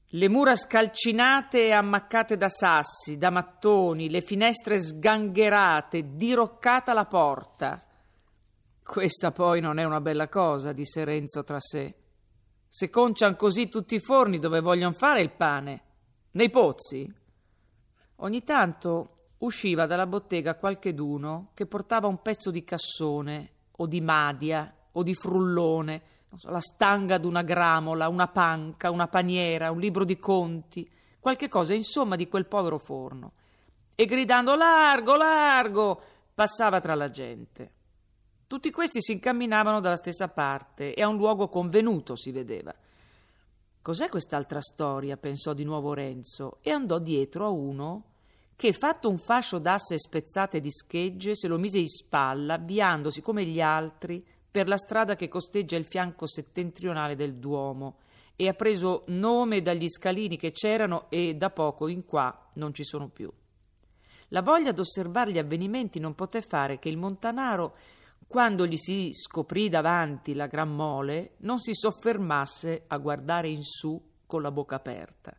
Le 0.09 0.29
mura 0.29 0.55
scalcinate 0.55 1.65
e 1.65 1.71
ammaccate 1.71 2.37
da 2.37 2.49
sassi, 2.49 3.17
da 3.17 3.29
mattoni, 3.29 4.09
le 4.09 4.21
finestre 4.21 4.79
sgangherate, 4.79 6.15
diroccata 6.15 6.93
la 6.93 7.05
porta, 7.05 7.81
questa 8.85 9.31
poi 9.31 9.61
non 9.61 9.79
è 9.79 9.83
una 9.83 9.99
bella 9.99 10.29
cosa, 10.29 10.71
disse 10.71 11.03
Renzo 11.03 11.43
tra 11.43 11.59
sé. 11.59 11.95
Se 12.69 12.89
concian 12.91 13.35
così 13.35 13.67
tutti 13.67 13.95
i 13.95 13.99
forni 13.99 14.37
dove 14.37 14.59
vogliono 14.59 14.93
fare 14.93 15.23
il 15.23 15.31
pane? 15.31 15.81
Nei 16.31 16.51
pozzi? 16.51 17.11
Ogni 18.17 18.43
tanto 18.43 19.14
usciva 19.45 19.85
dalla 19.85 20.05
bottega 20.05 20.55
qualcheduno 20.55 21.51
che 21.53 21.65
portava 21.65 22.07
un 22.07 22.21
pezzo 22.21 22.51
di 22.51 22.63
cassone 22.63 23.51
o 23.77 23.87
di 23.87 24.01
madia 24.01 24.73
o 24.91 25.03
di 25.03 25.13
frullone, 25.13 26.01
so, 26.35 26.49
la 26.49 26.59
stanga 26.59 27.17
d'una 27.17 27.41
gramola, 27.41 28.07
una 28.07 28.27
panca, 28.27 28.91
una 28.91 29.07
paniera, 29.07 29.71
un 29.71 29.79
libro 29.79 30.05
di 30.05 30.17
conti, 30.17 30.89
qualche 31.19 31.47
cosa 31.47 31.73
insomma 31.73 32.15
di 32.15 32.27
quel 32.27 32.45
povero 32.45 32.77
forno. 32.77 33.33
E 33.95 34.05
gridando 34.05 34.55
largo, 34.55 35.15
largo, 35.15 36.01
passava 36.33 36.79
tra 36.79 36.95
la 36.95 37.09
gente. 37.09 37.71
Tutti 38.47 38.69
questi 38.69 39.01
si 39.01 39.13
incamminavano 39.13 39.79
dalla 39.79 39.95
stessa 39.95 40.27
parte 40.27 40.93
e 40.93 41.01
a 41.01 41.07
un 41.07 41.17
luogo 41.17 41.47
convenuto 41.47 42.15
si 42.15 42.31
vedeva. 42.31 42.73
Cos'è 43.81 44.09
quest'altra 44.09 44.61
storia? 44.61 45.17
pensò 45.17 45.53
di 45.53 45.63
nuovo 45.63 45.93
Renzo 45.93 46.57
e 46.61 46.71
andò 46.71 46.99
dietro 46.99 47.45
a 47.45 47.49
uno 47.49 48.03
che, 48.55 48.73
fatto 48.73 49.09
un 49.09 49.17
fascio 49.17 49.59
d'asse 49.59 49.97
spezzate 49.97 50.59
di 50.59 50.71
schegge, 50.71 51.35
se 51.35 51.47
lo 51.47 51.57
mise 51.57 51.79
in 51.79 51.87
spalla, 51.87 52.53
avviandosi 52.53 53.21
come 53.21 53.45
gli 53.45 53.59
altri 53.59 54.25
per 54.49 54.67
la 54.67 54.77
strada 54.77 55.15
che 55.15 55.27
costeggia 55.27 55.75
il 55.75 55.85
fianco 55.85 56.25
settentrionale 56.25 57.15
del 57.15 57.35
Duomo 57.35 57.97
e 58.37 58.47
ha 58.47 58.53
preso 58.53 59.03
nome 59.07 59.61
dagli 59.61 59.89
scalini 59.89 60.37
che 60.37 60.51
c'erano 60.51 61.09
e 61.09 61.35
da 61.35 61.49
poco 61.49 61.87
in 61.87 62.05
qua 62.05 62.49
non 62.53 62.73
ci 62.73 62.83
sono 62.83 63.09
più. 63.09 63.31
La 64.29 64.41
voglia 64.41 64.71
d'osservare 64.71 65.31
gli 65.31 65.37
avvenimenti 65.37 65.99
non 65.99 66.15
poté 66.15 66.41
fare 66.41 66.79
che 66.79 66.89
il 66.89 66.97
montanaro 66.97 67.75
quando 68.27 68.65
gli 68.65 68.77
si 68.77 69.11
scoprì 69.13 69.69
davanti 69.69 70.33
la 70.33 70.47
gran 70.47 70.73
mole, 70.73 71.35
non 71.39 71.59
si 71.59 71.73
soffermasse 71.73 72.85
a 72.87 72.97
guardare 72.97 73.49
in 73.49 73.61
su 73.61 74.01
con 74.25 74.41
la 74.41 74.51
bocca 74.51 74.75
aperta. 74.75 75.35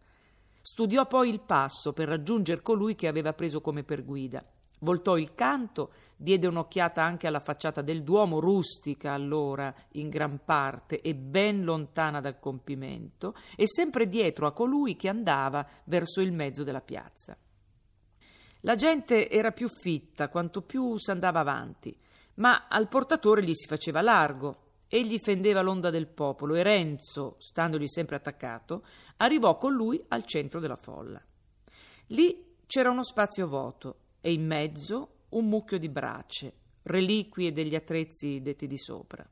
Studiò 0.66 1.06
poi 1.06 1.28
il 1.28 1.38
passo 1.38 1.92
per 1.92 2.08
raggiungere 2.08 2.60
colui 2.60 2.96
che 2.96 3.06
aveva 3.06 3.32
preso 3.34 3.60
come 3.60 3.84
per 3.84 4.04
guida. 4.04 4.44
Voltò 4.80 5.16
il 5.16 5.32
canto, 5.32 5.92
diede 6.16 6.48
un'occhiata 6.48 7.00
anche 7.00 7.28
alla 7.28 7.38
facciata 7.38 7.82
del 7.82 8.02
Duomo, 8.02 8.40
rustica 8.40 9.12
allora 9.12 9.72
in 9.92 10.08
gran 10.08 10.40
parte 10.44 11.00
e 11.00 11.14
ben 11.14 11.62
lontana 11.62 12.20
dal 12.20 12.40
compimento, 12.40 13.36
e 13.54 13.68
sempre 13.68 14.08
dietro 14.08 14.48
a 14.48 14.52
colui 14.52 14.96
che 14.96 15.08
andava 15.08 15.64
verso 15.84 16.20
il 16.20 16.32
mezzo 16.32 16.64
della 16.64 16.80
piazza. 16.80 17.36
La 18.62 18.74
gente 18.74 19.30
era 19.30 19.52
più 19.52 19.68
fitta 19.68 20.28
quanto 20.28 20.62
più 20.62 20.98
s'andava 20.98 21.38
avanti 21.38 21.96
ma 22.36 22.66
al 22.68 22.88
portatore 22.88 23.42
gli 23.42 23.54
si 23.54 23.66
faceva 23.66 24.00
largo. 24.00 24.62
Egli 24.88 25.18
fendeva 25.18 25.62
l'onda 25.62 25.90
del 25.90 26.06
popolo 26.06 26.54
e 26.54 26.62
Renzo, 26.62 27.36
standogli 27.38 27.88
sempre 27.88 28.16
attaccato, 28.16 28.84
arrivò 29.18 29.56
con 29.58 29.72
lui 29.72 30.02
al 30.08 30.24
centro 30.24 30.60
della 30.60 30.76
folla. 30.76 31.22
Lì 32.08 32.54
c'era 32.66 32.90
uno 32.90 33.04
spazio 33.04 33.46
vuoto 33.46 33.98
e 34.20 34.32
in 34.32 34.46
mezzo 34.46 35.10
un 35.30 35.48
mucchio 35.48 35.78
di 35.78 35.88
braccia, 35.88 36.50
reliquie 36.82 37.52
degli 37.52 37.74
attrezzi 37.74 38.40
detti 38.40 38.66
di 38.66 38.78
sopra. 38.78 39.26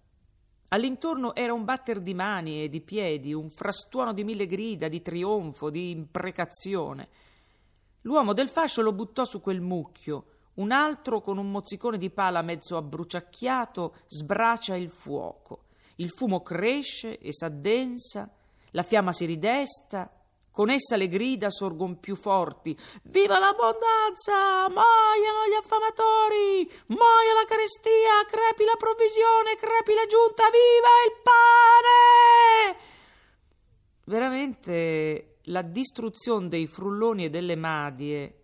All'intorno 0.68 1.34
era 1.34 1.52
un 1.52 1.64
batter 1.64 2.00
di 2.00 2.14
mani 2.14 2.64
e 2.64 2.68
di 2.68 2.80
piedi, 2.80 3.32
un 3.32 3.48
frastuono 3.48 4.12
di 4.12 4.24
mille 4.24 4.46
grida, 4.46 4.88
di 4.88 5.02
trionfo, 5.02 5.70
di 5.70 5.90
imprecazione. 5.90 7.08
L'uomo 8.02 8.32
del 8.32 8.48
fascio 8.48 8.82
lo 8.82 8.92
buttò 8.92 9.24
su 9.24 9.40
quel 9.40 9.60
mucchio, 9.60 10.26
un 10.54 10.72
altro 10.72 11.20
con 11.20 11.38
un 11.38 11.50
mozzicone 11.50 11.98
di 11.98 12.10
pala 12.10 12.42
mezzo 12.42 12.76
abbruciacchiato 12.76 13.94
sbracia 14.06 14.74
il 14.76 14.90
fuoco. 14.90 15.64
Il 15.96 16.10
fumo 16.10 16.42
cresce 16.42 17.18
e 17.18 17.32
s'addensa, 17.32 18.28
la 18.74 18.82
fiamma 18.82 19.12
si 19.12 19.24
ridesta, 19.24 20.10
con 20.50 20.68
essa 20.68 20.96
le 20.96 21.08
grida 21.08 21.48
sorgon 21.50 21.98
più 21.98 22.16
forti. 22.16 22.78
Viva 23.04 23.38
l'abbondanza! 23.38 24.68
Muoiano 24.68 25.46
gli 25.48 25.54
affamatori! 25.58 26.70
Muoia 26.88 27.34
la 27.34 27.44
carestia! 27.46 28.24
Crepi 28.28 28.64
la 28.64 28.76
provvisione! 28.76 29.56
Crepi 29.56 29.94
la 29.94 30.06
giunta! 30.06 30.44
Viva 30.50 30.92
il 31.06 31.14
pane! 31.22 32.78
Veramente 34.04 35.38
la 35.48 35.62
distruzione 35.62 36.48
dei 36.48 36.66
frulloni 36.66 37.24
e 37.24 37.30
delle 37.30 37.56
madie 37.56 38.38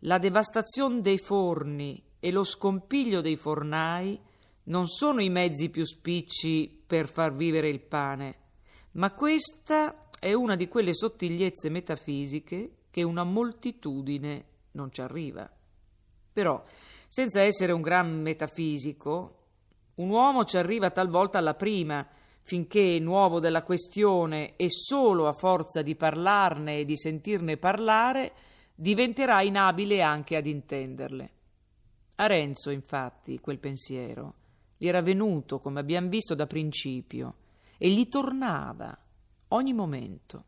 la 0.00 0.18
devastazione 0.18 1.00
dei 1.00 1.18
forni 1.18 2.00
e 2.20 2.30
lo 2.30 2.44
scompiglio 2.44 3.20
dei 3.20 3.36
fornai 3.36 4.20
non 4.64 4.86
sono 4.86 5.22
i 5.22 5.30
mezzi 5.30 5.68
più 5.70 5.84
spicci 5.84 6.82
per 6.86 7.08
far 7.08 7.32
vivere 7.32 7.68
il 7.68 7.80
pane, 7.80 8.45
ma 8.96 9.12
questa 9.12 10.08
è 10.18 10.32
una 10.32 10.56
di 10.56 10.68
quelle 10.68 10.94
sottigliezze 10.94 11.68
metafisiche 11.68 12.70
che 12.90 13.02
una 13.02 13.24
moltitudine 13.24 14.44
non 14.72 14.90
ci 14.90 15.00
arriva. 15.00 15.48
Però, 16.32 16.62
senza 17.06 17.42
essere 17.42 17.72
un 17.72 17.82
gran 17.82 18.20
metafisico, 18.20 19.38
un 19.96 20.08
uomo 20.08 20.44
ci 20.44 20.56
arriva 20.56 20.90
talvolta 20.90 21.38
alla 21.38 21.54
prima, 21.54 22.06
finché 22.42 22.98
nuovo 22.98 23.38
della 23.38 23.62
questione 23.62 24.56
e 24.56 24.70
solo 24.70 25.26
a 25.26 25.32
forza 25.32 25.82
di 25.82 25.94
parlarne 25.94 26.78
e 26.78 26.84
di 26.84 26.96
sentirne 26.96 27.58
parlare, 27.58 28.32
diventerà 28.74 29.42
inabile 29.42 30.00
anche 30.00 30.36
ad 30.36 30.46
intenderle. 30.46 31.30
A 32.16 32.26
Renzo, 32.26 32.70
infatti, 32.70 33.40
quel 33.40 33.58
pensiero 33.58 34.34
gli 34.78 34.88
era 34.88 35.02
venuto, 35.02 35.58
come 35.58 35.80
abbiamo 35.80 36.08
visto 36.08 36.34
da 36.34 36.46
principio, 36.46 37.34
e 37.78 37.90
gli 37.90 38.08
tornava 38.08 38.96
ogni 39.48 39.72
momento. 39.72 40.44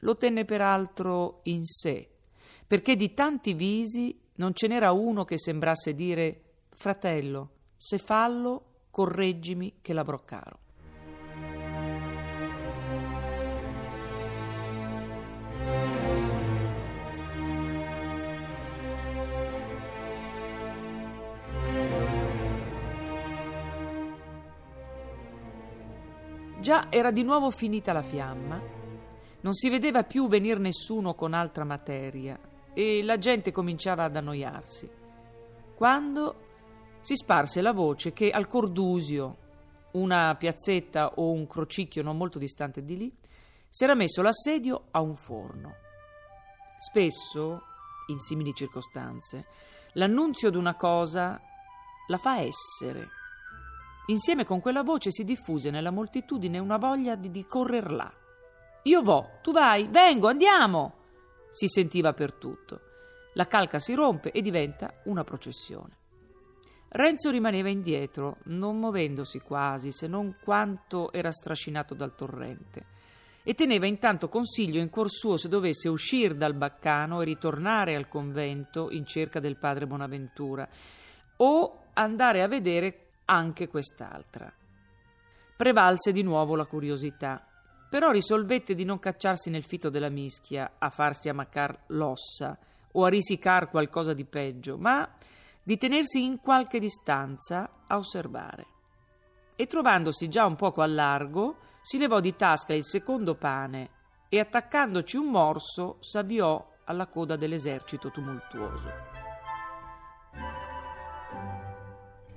Lo 0.00 0.16
tenne 0.16 0.44
peraltro 0.44 1.40
in 1.44 1.64
sé, 1.64 2.08
perché 2.66 2.96
di 2.96 3.12
tanti 3.12 3.52
visi 3.52 4.18
non 4.36 4.54
ce 4.54 4.66
n'era 4.66 4.92
uno 4.92 5.24
che 5.24 5.38
sembrasse 5.38 5.94
dire 5.94 6.42
Fratello, 6.70 7.50
se 7.76 7.98
fallo, 7.98 8.86
correggimi 8.90 9.78
che 9.82 9.92
l'avrò 9.92 10.22
caro. 10.24 10.68
Già 26.70 26.86
era 26.88 27.10
di 27.10 27.24
nuovo 27.24 27.50
finita 27.50 27.92
la 27.92 28.00
fiamma, 28.00 28.62
non 29.40 29.54
si 29.54 29.68
vedeva 29.68 30.04
più 30.04 30.28
venir 30.28 30.60
nessuno 30.60 31.14
con 31.14 31.34
altra 31.34 31.64
materia 31.64 32.38
e 32.72 33.02
la 33.02 33.18
gente 33.18 33.50
cominciava 33.50 34.04
ad 34.04 34.14
annoiarsi. 34.14 34.88
Quando 35.74 36.34
si 37.00 37.16
sparse 37.16 37.60
la 37.60 37.72
voce 37.72 38.12
che 38.12 38.30
al 38.30 38.46
Cordusio, 38.46 39.36
una 39.94 40.36
piazzetta 40.36 41.14
o 41.14 41.32
un 41.32 41.48
crocicchio 41.48 42.04
non 42.04 42.16
molto 42.16 42.38
distante 42.38 42.84
di 42.84 42.96
lì, 42.96 43.12
si 43.68 43.82
era 43.82 43.96
messo 43.96 44.22
l'assedio 44.22 44.84
a 44.92 45.00
un 45.00 45.16
forno. 45.16 45.74
Spesso, 46.78 47.62
in 48.06 48.20
simili 48.20 48.54
circostanze, 48.54 49.44
l'annunzio 49.94 50.50
di 50.50 50.56
una 50.56 50.76
cosa 50.76 51.36
la 52.06 52.18
fa 52.18 52.38
essere 52.38 53.18
Insieme 54.10 54.44
con 54.44 54.60
quella 54.60 54.82
voce 54.82 55.12
si 55.12 55.22
diffuse 55.22 55.70
nella 55.70 55.92
moltitudine 55.92 56.58
una 56.58 56.78
voglia 56.78 57.14
di, 57.14 57.30
di 57.30 57.46
correr 57.46 57.92
là. 57.92 58.12
Io 58.82 59.02
vo, 59.02 59.38
tu 59.40 59.52
vai, 59.52 59.86
vengo, 59.86 60.26
andiamo! 60.26 60.94
Si 61.48 61.68
sentiva 61.68 62.12
per 62.12 62.32
tutto. 62.32 62.80
La 63.34 63.46
calca 63.46 63.78
si 63.78 63.94
rompe 63.94 64.32
e 64.32 64.42
diventa 64.42 64.94
una 65.04 65.22
processione. 65.22 65.98
Renzo 66.88 67.30
rimaneva 67.30 67.68
indietro, 67.68 68.38
non 68.46 68.80
muovendosi 68.80 69.38
quasi, 69.38 69.92
se 69.92 70.08
non 70.08 70.38
quanto 70.42 71.12
era 71.12 71.30
strascinato 71.30 71.94
dal 71.94 72.16
torrente, 72.16 72.86
e 73.44 73.54
teneva 73.54 73.86
intanto 73.86 74.28
consiglio 74.28 74.80
in 74.80 74.90
cuor 74.90 75.08
suo 75.08 75.36
se 75.36 75.48
dovesse 75.48 75.88
uscire 75.88 76.36
dal 76.36 76.54
baccano 76.54 77.22
e 77.22 77.26
ritornare 77.26 77.94
al 77.94 78.08
convento 78.08 78.90
in 78.90 79.06
cerca 79.06 79.38
del 79.38 79.56
padre 79.56 79.86
Bonaventura, 79.86 80.68
o 81.36 81.82
andare 81.92 82.42
a 82.42 82.48
vedere 82.48 83.09
anche 83.30 83.68
quest'altra. 83.68 84.52
Prevalse 85.56 86.10
di 86.10 86.22
nuovo 86.22 86.56
la 86.56 86.66
curiosità, 86.66 87.46
però 87.88 88.10
risolvette 88.10 88.74
di 88.74 88.84
non 88.84 88.98
cacciarsi 88.98 89.50
nel 89.50 89.62
fito 89.62 89.88
della 89.88 90.08
mischia 90.08 90.72
a 90.78 90.90
farsi 90.90 91.28
ammaccar 91.28 91.84
l'ossa 91.88 92.58
o 92.92 93.04
a 93.04 93.08
risicar 93.08 93.70
qualcosa 93.70 94.14
di 94.14 94.24
peggio, 94.24 94.76
ma 94.76 95.08
di 95.62 95.76
tenersi 95.76 96.24
in 96.24 96.40
qualche 96.40 96.80
distanza 96.80 97.82
a 97.86 97.96
osservare. 97.96 98.66
E 99.54 99.66
trovandosi 99.66 100.28
già 100.28 100.44
un 100.44 100.56
poco 100.56 100.82
a 100.82 100.86
largo, 100.86 101.58
si 101.82 101.98
levò 101.98 102.18
di 102.18 102.34
tasca 102.34 102.74
il 102.74 102.84
secondo 102.84 103.36
pane 103.36 103.90
e 104.28 104.40
attaccandoci 104.40 105.16
un 105.16 105.26
morso 105.26 105.98
s'avviò 106.00 106.66
alla 106.84 107.06
coda 107.06 107.36
dell'esercito 107.36 108.10
tumultuoso. 108.10 109.19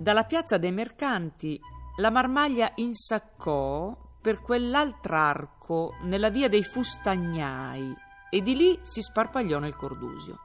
Dalla 0.04 0.26
piazza 0.26 0.58
dei 0.58 0.74
mercanti 0.74 1.58
la 1.96 2.10
marmaglia 2.10 2.74
insaccò 2.76 3.98
per 4.20 4.42
quell'altr'arco 4.42 5.94
nella 6.02 6.30
via 6.30 6.50
dei 6.50 6.62
fustagnai 6.62 7.96
e 8.30 8.42
di 8.42 8.54
lì 8.54 8.78
si 8.82 9.02
sparpagliò 9.02 9.60
nel 9.60 9.78
Cordusio. 9.78 10.40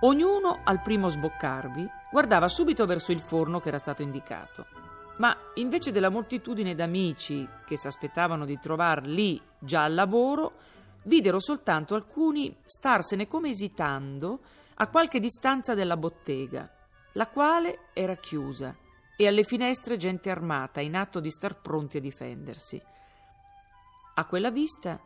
Ognuno, 0.00 0.60
al 0.64 0.80
primo 0.80 1.10
sboccarvi, 1.10 1.86
guardava 2.10 2.48
subito 2.48 2.86
verso 2.86 3.12
il 3.12 3.20
forno 3.20 3.60
che 3.60 3.68
era 3.68 3.76
stato 3.76 4.00
indicato. 4.00 4.64
Ma 5.18 5.36
invece 5.56 5.92
della 5.92 6.08
moltitudine 6.08 6.74
d'amici 6.74 7.46
che 7.66 7.76
si 7.76 7.86
aspettavano 7.86 8.46
di 8.46 8.58
trovar 8.58 9.04
lì 9.04 9.38
già 9.58 9.84
al 9.84 9.92
lavoro, 9.92 10.52
videro 11.02 11.38
soltanto 11.38 11.94
alcuni 11.94 12.56
starsene 12.64 13.28
come 13.28 13.50
esitando 13.50 14.40
a 14.76 14.88
qualche 14.88 15.20
distanza 15.20 15.74
della 15.74 15.98
bottega 15.98 16.78
la 17.12 17.26
quale 17.28 17.86
era 17.92 18.16
chiusa 18.16 18.74
e 19.16 19.26
alle 19.26 19.42
finestre 19.42 19.96
gente 19.96 20.30
armata 20.30 20.80
in 20.80 20.96
atto 20.96 21.20
di 21.20 21.30
star 21.30 21.60
pronti 21.60 21.98
a 21.98 22.00
difendersi. 22.00 22.80
A 24.14 24.24
quella 24.26 24.50
vista 24.50 24.98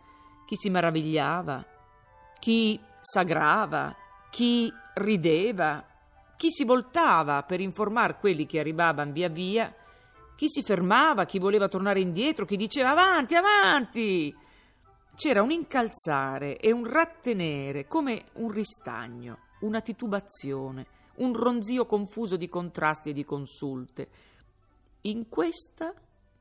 chi 0.46 0.56
si 0.56 0.70
meravigliava, 0.70 1.64
chi 2.38 2.80
s'agrava, 3.00 3.94
chi 4.30 4.72
rideva, 4.94 5.84
chi 6.36 6.50
si 6.50 6.64
voltava 6.64 7.42
per 7.42 7.60
informare 7.60 8.16
quelli 8.18 8.46
che 8.46 8.58
arrivavano 8.58 9.12
via 9.12 9.28
via, 9.28 9.74
chi 10.36 10.48
si 10.48 10.62
fermava, 10.62 11.24
chi 11.24 11.38
voleva 11.38 11.68
tornare 11.68 12.00
indietro, 12.00 12.44
chi 12.44 12.56
diceva 12.56 12.90
avanti, 12.90 13.34
avanti. 13.34 14.36
C'era 15.14 15.42
un 15.42 15.52
incalzare 15.52 16.58
e 16.58 16.72
un 16.72 16.84
rattenere 16.84 17.86
come 17.86 18.24
un 18.34 18.50
ristagno, 18.50 19.38
una 19.60 19.80
titubazione, 19.80 20.86
un 21.16 21.34
ronzio 21.34 21.86
confuso 21.86 22.36
di 22.36 22.48
contrasti 22.48 23.10
e 23.10 23.12
di 23.12 23.24
consulte. 23.24 24.08
In 25.02 25.28
questa 25.28 25.92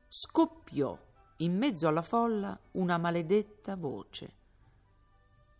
scoppiò 0.08 0.98
in 1.38 1.56
mezzo 1.56 1.88
alla 1.88 2.02
folla 2.02 2.58
una 2.72 2.98
maledetta 2.98 3.76
voce. 3.76 4.32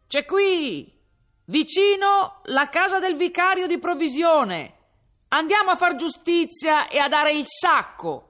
C'è 0.06 0.24
qui, 0.24 0.92
vicino, 1.46 2.40
la 2.44 2.68
casa 2.68 2.98
del 2.98 3.16
vicario 3.16 3.66
di 3.66 3.78
provvisione. 3.78 4.74
Andiamo 5.28 5.70
a 5.70 5.76
far 5.76 5.96
giustizia 5.96 6.88
e 6.88 6.98
a 6.98 7.08
dare 7.08 7.32
il 7.32 7.44
sacco. 7.46 8.28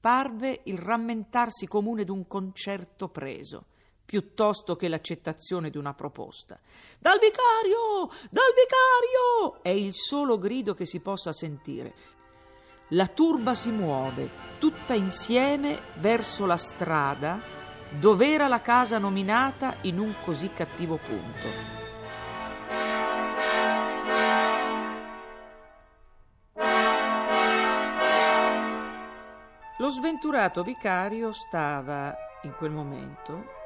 Parve 0.00 0.60
il 0.64 0.78
rammentarsi 0.78 1.66
comune 1.66 2.04
d'un 2.04 2.26
concerto 2.26 3.08
preso 3.08 3.66
piuttosto 4.10 4.74
che 4.74 4.88
l'accettazione 4.88 5.70
di 5.70 5.78
una 5.78 5.94
proposta. 5.94 6.58
Dal 6.98 7.20
vicario! 7.20 8.08
Dal 8.28 8.52
vicario! 8.56 9.62
È 9.62 9.68
il 9.68 9.94
solo 9.94 10.36
grido 10.36 10.74
che 10.74 10.84
si 10.84 10.98
possa 10.98 11.32
sentire. 11.32 11.94
La 12.88 13.06
turba 13.06 13.54
si 13.54 13.70
muove, 13.70 14.28
tutta 14.58 14.94
insieme, 14.94 15.78
verso 15.98 16.44
la 16.44 16.56
strada 16.56 17.40
dov'era 18.00 18.48
la 18.48 18.60
casa 18.60 18.98
nominata 18.98 19.76
in 19.82 20.00
un 20.00 20.12
così 20.24 20.52
cattivo 20.52 20.96
punto. 20.96 21.78
Lo 29.78 29.88
sventurato 29.88 30.64
vicario 30.64 31.30
stava, 31.30 32.12
in 32.42 32.54
quel 32.56 32.72
momento, 32.72 33.58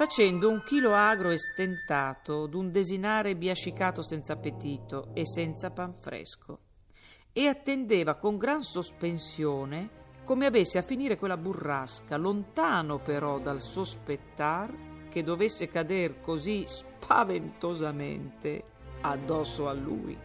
facendo 0.00 0.48
un 0.48 0.62
chilo 0.64 0.94
agro 0.94 1.28
e 1.28 1.36
stentato 1.36 2.46
d'un 2.46 2.70
desinare 2.70 3.36
biascicato 3.36 4.00
senza 4.00 4.32
appetito 4.32 5.10
e 5.12 5.26
senza 5.26 5.68
pan 5.72 5.92
fresco, 5.92 6.60
e 7.34 7.46
attendeva 7.46 8.14
con 8.14 8.38
gran 8.38 8.62
sospensione 8.62 9.90
come 10.24 10.46
avesse 10.46 10.78
a 10.78 10.82
finire 10.82 11.18
quella 11.18 11.36
burrasca, 11.36 12.16
lontano 12.16 12.98
però 13.00 13.40
dal 13.40 13.60
sospettar 13.60 15.08
che 15.10 15.22
dovesse 15.22 15.68
cader 15.68 16.22
così 16.22 16.64
spaventosamente 16.66 18.64
addosso 19.02 19.68
a 19.68 19.74
lui. 19.74 20.18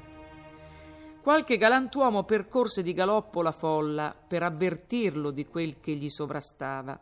Qualche 1.22 1.58
galantuomo 1.58 2.24
percorse 2.24 2.82
di 2.82 2.94
galoppo 2.94 3.42
la 3.42 3.52
folla 3.52 4.16
per 4.26 4.42
avvertirlo 4.42 5.32
di 5.32 5.46
quel 5.46 5.82
che 5.82 5.96
gli 5.96 6.08
sovrastava. 6.08 6.98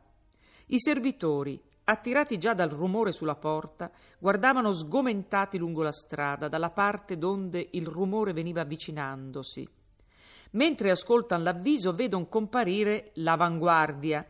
I 0.65 0.79
servitori, 0.79 1.61
attirati 1.85 2.37
già 2.37 2.53
dal 2.53 2.69
rumore 2.69 3.11
sulla 3.11 3.35
porta, 3.35 3.91
guardavano 4.17 4.71
sgomentati 4.71 5.57
lungo 5.57 5.83
la 5.83 5.91
strada, 5.91 6.47
dalla 6.47 6.69
parte 6.69 7.17
donde 7.17 7.67
il 7.71 7.85
rumore 7.87 8.33
veniva 8.33 8.61
avvicinandosi. 8.61 9.67
Mentre 10.51 10.91
ascoltan 10.91 11.43
l'avviso, 11.43 11.93
vedono 11.93 12.27
comparire 12.27 13.11
l'avanguardia. 13.15 14.25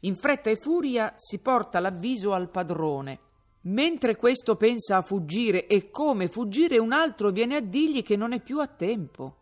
In 0.00 0.16
fretta 0.16 0.50
e 0.50 0.56
furia 0.56 1.12
si 1.16 1.38
porta 1.38 1.78
l'avviso 1.78 2.32
al 2.32 2.50
padrone. 2.50 3.18
Mentre 3.62 4.16
questo 4.16 4.56
pensa 4.56 4.96
a 4.96 5.02
fuggire 5.02 5.66
e 5.66 5.90
come 5.90 6.28
fuggire, 6.28 6.78
un 6.78 6.92
altro 6.92 7.30
viene 7.30 7.56
a 7.56 7.60
dirgli 7.60 8.02
che 8.02 8.16
non 8.16 8.32
è 8.32 8.40
più 8.40 8.58
a 8.58 8.66
tempo. 8.66 9.36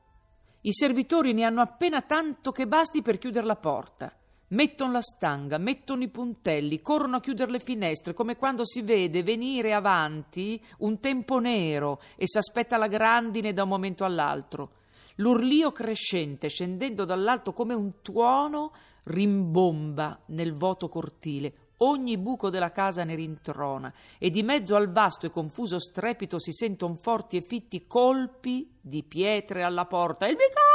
I 0.63 0.73
servitori 0.73 1.33
ne 1.33 1.45
hanno 1.45 1.61
appena 1.61 2.03
tanto 2.03 2.51
che 2.51 2.67
basti 2.67 3.01
per 3.01 3.19
chiudere 3.19 3.47
la 3.47 3.57
porta. 3.57 4.13
Mettono 4.51 4.93
la 4.93 5.03
stanga, 5.03 5.59
mettono 5.59 6.03
i 6.03 6.09
puntelli, 6.09 6.81
corrono 6.81 7.17
a 7.17 7.21
chiudere 7.21 7.51
le 7.51 7.61
finestre, 7.61 8.15
come 8.15 8.37
quando 8.37 8.65
si 8.65 8.81
vede 8.81 9.23
venire 9.23 9.75
avanti 9.75 10.59
un 10.79 10.99
tempo 11.01 11.39
nero 11.39 12.01
e 12.17 12.27
si 12.27 12.39
aspetta 12.39 12.79
la 12.79 12.87
grandine 12.87 13.53
da 13.53 13.65
un 13.65 13.69
momento 13.69 14.07
all'altro. 14.07 14.77
L'urlio 15.17 15.71
crescente, 15.71 16.49
scendendo 16.49 17.05
dall'alto 17.05 17.53
come 17.53 17.75
un 17.75 18.01
tuono, 18.01 18.73
rimbomba 19.05 20.19
nel 20.29 20.55
vuoto 20.55 20.89
cortile. 20.89 21.53
Ogni 21.81 22.17
buco 22.17 22.49
della 22.49 22.73
casa 22.73 23.05
ne 23.05 23.15
rintrona 23.15 23.93
e 24.19 24.31
di 24.31 24.43
mezzo 24.43 24.77
al 24.77 24.91
vasto 24.91 25.27
e 25.27 25.31
confuso 25.31 25.79
strepito 25.79 26.39
si 26.39 26.53
sentono 26.53 26.95
forti 26.95 27.37
e 27.37 27.43
fitti 27.43 27.87
colpi 27.87 28.79
di 28.81 29.05
pietre 29.05 29.63
alla 29.63 29.85
porta. 29.85 30.27
Il 30.27 30.37
vicario! 30.37 30.67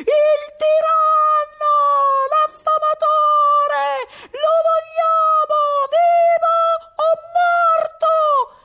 Il 0.00 0.56
tiranno! 0.58 1.10
Lo 4.10 4.52
vogliamo! 4.66 5.60
Vivo 5.94 6.56
o 6.96 7.10
morto? 7.38 8.60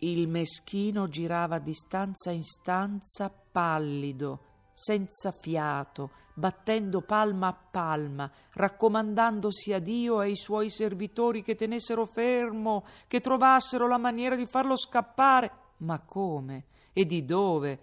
Il 0.00 0.26
meschino 0.28 1.08
girava 1.08 1.58
di 1.58 1.72
stanza 1.72 2.30
in 2.32 2.42
stanza 2.42 3.30
pallido 3.30 4.40
senza 4.72 5.32
fiato, 5.32 6.10
battendo 6.34 7.00
palma 7.00 7.48
a 7.48 7.54
palma, 7.54 8.30
raccomandandosi 8.52 9.72
a 9.72 9.78
Dio 9.78 10.20
e 10.20 10.26
ai 10.26 10.36
suoi 10.36 10.68
servitori 10.68 11.42
che 11.42 11.54
tenessero 11.54 12.04
fermo, 12.04 12.84
che 13.06 13.20
trovassero 13.20 13.88
la 13.88 13.96
maniera 13.96 14.34
di 14.36 14.46
farlo 14.46 14.76
scappare. 14.76 15.50
Ma 15.78 15.98
come? 16.00 16.64
E 16.92 17.06
di 17.06 17.24
dove? 17.24 17.78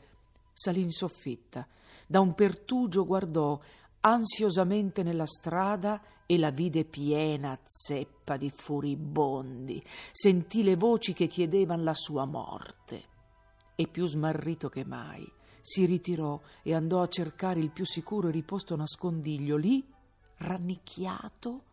Salì 0.53 0.81
in 0.81 0.91
soffitta. 0.91 1.65
Da 2.05 2.19
un 2.19 2.35
pertugio 2.35 3.05
guardò 3.05 3.59
ansiosamente 4.05 5.03
nella 5.03 5.25
strada 5.25 6.01
e 6.25 6.37
la 6.37 6.49
vide 6.49 6.85
piena 6.85 7.57
zeppa 7.63 8.37
di 8.37 8.49
furibondi. 8.49 9.83
Sentì 10.11 10.63
le 10.63 10.75
voci 10.75 11.13
che 11.13 11.27
chiedevano 11.27 11.83
la 11.83 11.93
sua 11.93 12.25
morte. 12.25 13.11
E 13.75 13.87
più 13.87 14.05
smarrito 14.05 14.69
che 14.69 14.85
mai 14.85 15.29
si 15.61 15.85
ritirò 15.85 16.39
e 16.61 16.73
andò 16.73 17.01
a 17.01 17.07
cercare 17.07 17.59
il 17.59 17.71
più 17.71 17.85
sicuro 17.85 18.27
e 18.27 18.31
riposto 18.31 18.75
nascondiglio. 18.75 19.55
Lì, 19.55 19.83
rannicchiato, 20.37 21.63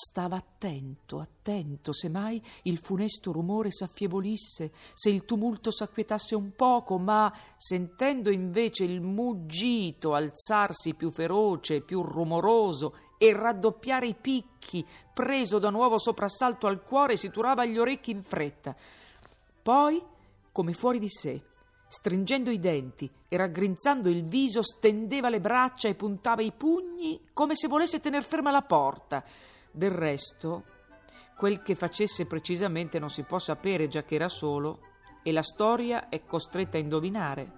stava 0.00 0.36
attento, 0.36 1.18
attento, 1.18 1.92
se 1.92 2.08
mai 2.08 2.40
il 2.62 2.78
funesto 2.78 3.32
rumore 3.32 3.72
s'affievolisse, 3.72 4.70
se 4.94 5.10
il 5.10 5.24
tumulto 5.24 5.72
s'acquietasse 5.72 6.36
un 6.36 6.54
poco, 6.54 6.98
ma 6.98 7.32
sentendo 7.56 8.30
invece 8.30 8.84
il 8.84 9.00
muggito 9.00 10.14
alzarsi 10.14 10.94
più 10.94 11.10
feroce, 11.10 11.80
più 11.80 12.02
rumoroso 12.02 12.94
e 13.18 13.32
raddoppiare 13.32 14.06
i 14.06 14.14
picchi, 14.14 14.86
preso 15.12 15.58
da 15.58 15.70
nuovo 15.70 15.98
soprassalto 15.98 16.68
al 16.68 16.84
cuore, 16.84 17.16
si 17.16 17.30
turava 17.30 17.64
gli 17.64 17.76
orecchi 17.76 18.12
in 18.12 18.22
fretta. 18.22 18.76
Poi, 19.60 20.00
come 20.52 20.74
fuori 20.74 21.00
di 21.00 21.08
sé, 21.08 21.42
Stringendo 21.90 22.50
i 22.50 22.60
denti 22.60 23.10
e 23.28 23.36
raggrinzando 23.38 24.10
il 24.10 24.22
viso, 24.22 24.60
stendeva 24.62 25.30
le 25.30 25.40
braccia 25.40 25.88
e 25.88 25.94
puntava 25.94 26.42
i 26.42 26.52
pugni 26.52 27.18
come 27.32 27.56
se 27.56 27.66
volesse 27.66 27.98
tener 27.98 28.22
ferma 28.22 28.50
la 28.50 28.60
porta. 28.60 29.24
Del 29.78 29.92
resto, 29.92 30.64
quel 31.36 31.62
che 31.62 31.76
facesse 31.76 32.26
precisamente 32.26 32.98
non 32.98 33.10
si 33.10 33.22
può 33.22 33.38
sapere, 33.38 33.86
già 33.86 34.02
che 34.02 34.16
era 34.16 34.28
solo, 34.28 34.80
e 35.22 35.30
la 35.30 35.42
storia 35.42 36.08
è 36.08 36.24
costretta 36.24 36.78
a 36.78 36.80
indovinare. 36.80 37.52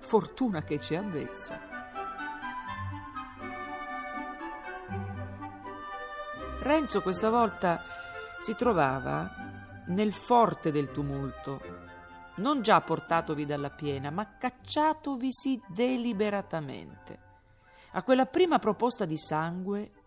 Fortuna 0.00 0.64
che 0.64 0.78
c'è 0.78 0.96
avvezza. 0.96 1.60
Renzo 6.62 7.00
questa 7.00 7.30
volta 7.30 7.80
si 8.40 8.56
trovava 8.56 9.84
nel 9.86 10.12
forte 10.12 10.72
del 10.72 10.90
tumulto 10.90 11.60
non 12.38 12.62
già 12.62 12.80
portatovi 12.80 13.44
dalla 13.44 13.70
piena, 13.70 14.10
ma 14.10 14.36
cacciatovisi 14.36 15.62
deliberatamente. 15.68 17.20
A 17.92 18.02
quella 18.02 18.26
prima 18.26 18.58
proposta 18.58 19.04
di 19.04 19.16
sangue 19.18 20.01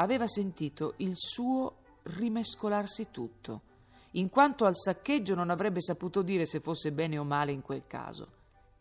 aveva 0.00 0.26
sentito 0.26 0.94
il 0.98 1.12
suo 1.14 1.76
rimescolarsi 2.02 3.08
tutto, 3.10 3.62
in 4.12 4.28
quanto 4.28 4.64
al 4.64 4.76
saccheggio 4.76 5.34
non 5.34 5.50
avrebbe 5.50 5.80
saputo 5.80 6.22
dire 6.22 6.46
se 6.46 6.60
fosse 6.60 6.92
bene 6.92 7.18
o 7.18 7.24
male 7.24 7.52
in 7.52 7.62
quel 7.62 7.84
caso, 7.86 8.28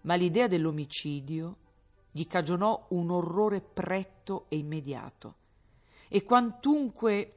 ma 0.02 0.16
l'idea 0.16 0.48
dell'omicidio 0.48 1.56
gli 2.12 2.26
cagionò 2.26 2.86
un 2.90 3.12
orrore 3.12 3.62
pretto 3.62 4.46
e 4.50 4.58
immediato. 4.58 5.36
E 6.08 6.24
quantunque 6.24 7.34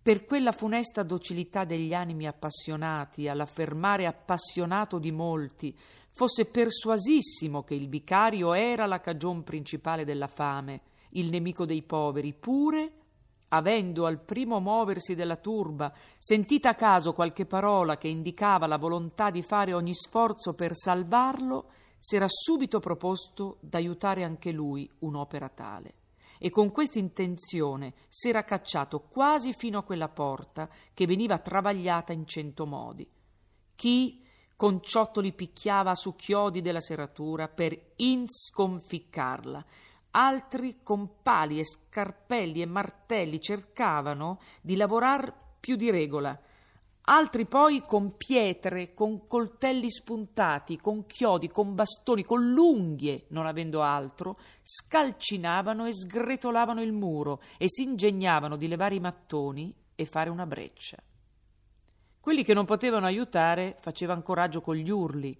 per 0.00 0.24
quella 0.24 0.52
funesta 0.52 1.02
docilità 1.02 1.64
degli 1.64 1.92
animi 1.92 2.26
appassionati, 2.26 3.28
all'affermare 3.28 4.06
appassionato 4.06 4.98
di 4.98 5.12
molti, 5.12 5.76
fosse 6.10 6.46
persuasissimo 6.46 7.62
che 7.62 7.74
il 7.74 7.88
vicario 7.88 8.54
era 8.54 8.86
la 8.86 9.00
cagion 9.00 9.44
principale 9.44 10.04
della 10.04 10.28
fame, 10.28 10.80
il 11.10 11.28
nemico 11.28 11.66
dei 11.66 11.82
poveri, 11.82 12.32
pure 12.32 12.92
avendo 13.48 14.06
al 14.06 14.20
primo 14.20 14.60
muoversi 14.60 15.14
della 15.14 15.36
turba 15.36 15.92
sentita 16.18 16.70
a 16.70 16.74
caso 16.74 17.12
qualche 17.12 17.46
parola 17.46 17.96
che 17.96 18.08
indicava 18.08 18.66
la 18.66 18.76
volontà 18.76 19.30
di 19.30 19.42
fare 19.42 19.72
ogni 19.72 19.94
sforzo 19.94 20.54
per 20.54 20.76
salvarlo, 20.76 21.70
s'era 21.98 22.26
subito 22.28 22.80
proposto 22.80 23.58
d'aiutare 23.60 24.24
anche 24.24 24.52
lui 24.52 24.88
un'opera 25.00 25.48
tale 25.48 25.94
e 26.38 26.50
con 26.50 26.70
questa 26.70 26.98
intenzione 26.98 27.94
s'era 28.08 28.44
cacciato 28.44 29.00
quasi 29.00 29.52
fino 29.52 29.78
a 29.78 29.82
quella 29.82 30.08
porta 30.08 30.68
che 30.94 31.06
veniva 31.06 31.38
travagliata 31.38 32.12
in 32.12 32.26
cento 32.26 32.64
modi. 32.64 33.08
Chi 33.74 34.24
con 34.54 34.80
ciottoli 34.82 35.32
picchiava 35.32 35.94
su 35.94 36.16
chiodi 36.16 36.60
della 36.60 36.80
serratura 36.80 37.46
per 37.46 37.92
insconficcarla, 37.96 39.64
altri 40.12 40.78
con 40.82 41.22
pali 41.22 41.58
e 41.58 41.64
scarpelli 41.64 42.62
e 42.62 42.66
martelli 42.66 43.40
cercavano 43.40 44.40
di 44.60 44.76
lavorar 44.76 45.32
più 45.60 45.76
di 45.76 45.90
regola, 45.90 46.38
altri 47.02 47.46
poi 47.46 47.82
con 47.86 48.16
pietre, 48.16 48.94
con 48.94 49.26
coltelli 49.26 49.90
spuntati, 49.90 50.78
con 50.78 51.06
chiodi, 51.06 51.48
con 51.48 51.74
bastoni, 51.74 52.22
con 52.22 52.52
l'unghie, 52.52 53.26
non 53.28 53.46
avendo 53.46 53.82
altro, 53.82 54.38
scalcinavano 54.62 55.86
e 55.86 55.94
sgretolavano 55.94 56.82
il 56.82 56.92
muro 56.92 57.40
e 57.56 57.68
si 57.68 57.82
ingegnavano 57.82 58.56
di 58.56 58.68
levare 58.68 58.94
i 58.94 59.00
mattoni 59.00 59.74
e 59.94 60.04
fare 60.04 60.30
una 60.30 60.46
breccia. 60.46 60.96
Quelli 62.20 62.44
che 62.44 62.54
non 62.54 62.66
potevano 62.66 63.06
aiutare 63.06 63.76
facevano 63.78 64.22
coraggio 64.22 64.60
con 64.60 64.74
gli 64.74 64.90
urli, 64.90 65.36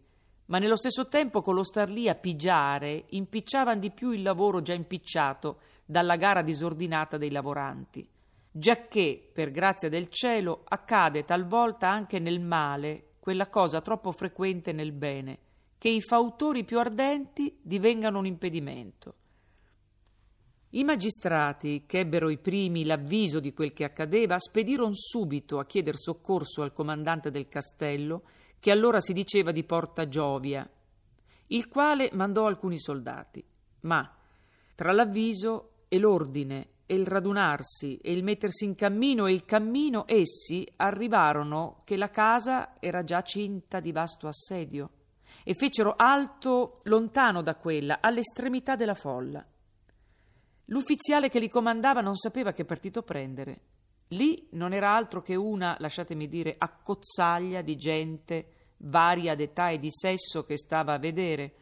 ma 0.49 0.59
nello 0.59 0.77
stesso 0.77 1.09
tempo 1.09 1.41
con 1.41 1.55
lo 1.55 1.63
star 1.63 1.89
lì 1.89 2.09
a 2.09 2.15
pigiare 2.15 3.07
impicciavano 3.09 3.81
di 3.81 3.91
più 3.91 4.11
il 4.11 4.23
lavoro 4.23 4.61
già 4.61 4.75
impicciato 4.75 5.61
dalla 5.87 6.17
gara 6.17 6.43
disordinata 6.43 7.17
dei 7.17 7.31
lavoranti 7.31 8.09
giacché, 8.59 9.31
per 9.33 9.51
grazia 9.51 9.89
del 9.89 10.09
cielo, 10.09 10.63
accade 10.65 11.25
talvolta 11.25 11.89
anche 11.89 12.19
nel 12.19 12.41
male 12.41 13.05
quella 13.21 13.49
cosa 13.49 13.81
troppo 13.81 14.13
frequente 14.13 14.73
nel 14.73 14.93
bene, 14.93 15.39
che 15.79 15.89
i 15.89 16.01
fautori 16.01 16.65
più 16.65 16.79
ardenti 16.79 17.59
divengano 17.63 18.19
un 18.19 18.27
impedimento. 18.27 19.15
I 20.71 20.85
magistrati, 20.85 21.85
che 21.87 22.01
ebbero 22.01 22.29
i 22.29 22.39
primi 22.39 22.85
l'avviso 22.85 23.41
di 23.41 23.55
quel 23.55 23.73
che 23.73 23.85
accadeva, 23.85 24.39
spedirono 24.39 24.95
subito 24.95 25.59
a 25.59 25.65
chieder 25.65 25.97
soccorso 25.97 26.63
al 26.63 26.73
comandante 26.73 27.31
del 27.31 27.49
castello, 27.49 28.23
che 28.61 28.71
allora 28.71 29.01
si 29.01 29.13
diceva 29.13 29.53
di 29.53 29.65
Porta 29.65 30.09
Giovia, 30.09 30.69
il 31.49 31.69
quale 31.69 32.11
mandò 32.13 32.47
alcuni 32.47 32.79
soldati. 32.79 33.45
Ma 33.81 34.15
tra 34.75 34.93
l'avviso 34.93 35.71
e 35.89 35.99
l'ordine 35.99 36.69
e 36.87 36.95
il 36.95 37.07
radunarsi 37.07 37.99
e 37.99 38.13
il 38.13 38.23
mettersi 38.23 38.65
in 38.65 38.75
cammino 38.75 39.27
e 39.27 39.33
il 39.33 39.45
cammino 39.45 40.05
essi 40.07 40.67
arrivarono 40.77 41.83
che 41.85 41.97
la 41.97 42.11
casa 42.11 42.81
era 42.81 43.05
già 43.05 43.23
cinta 43.23 43.81
di 43.81 43.93
vasto 43.93 44.27
assedio 44.27 44.91
e 45.45 45.55
fecero 45.55 45.95
alto 45.97 46.81
lontano 46.85 47.43
da 47.43 47.57
quella, 47.57 47.99
all'estremità 48.01 48.77
della 48.77 48.95
folla. 48.95 49.45
L'ufficiale 50.67 51.29
che 51.29 51.39
li 51.39 51.49
comandava 51.49 52.01
non 52.01 52.17
sapeva 52.17 52.53
che 52.53 52.65
partito 52.65 53.03
prendere. 53.03 53.61
Lì 54.09 54.49
non 54.53 54.73
era 54.73 54.95
altro 54.95 55.21
che 55.21 55.35
una, 55.35 55.77
lasciatemi 55.79 56.29
dire, 56.29 56.55
accozzaglia 56.57 57.61
di 57.61 57.77
gente 57.77 58.53
varia 58.79 59.35
d'età 59.35 59.71
e 59.71 59.79
di 59.79 59.91
sesso 59.91 60.45
che 60.45 60.57
stava 60.57 60.95
a 60.95 60.99
vedere. 60.99 61.55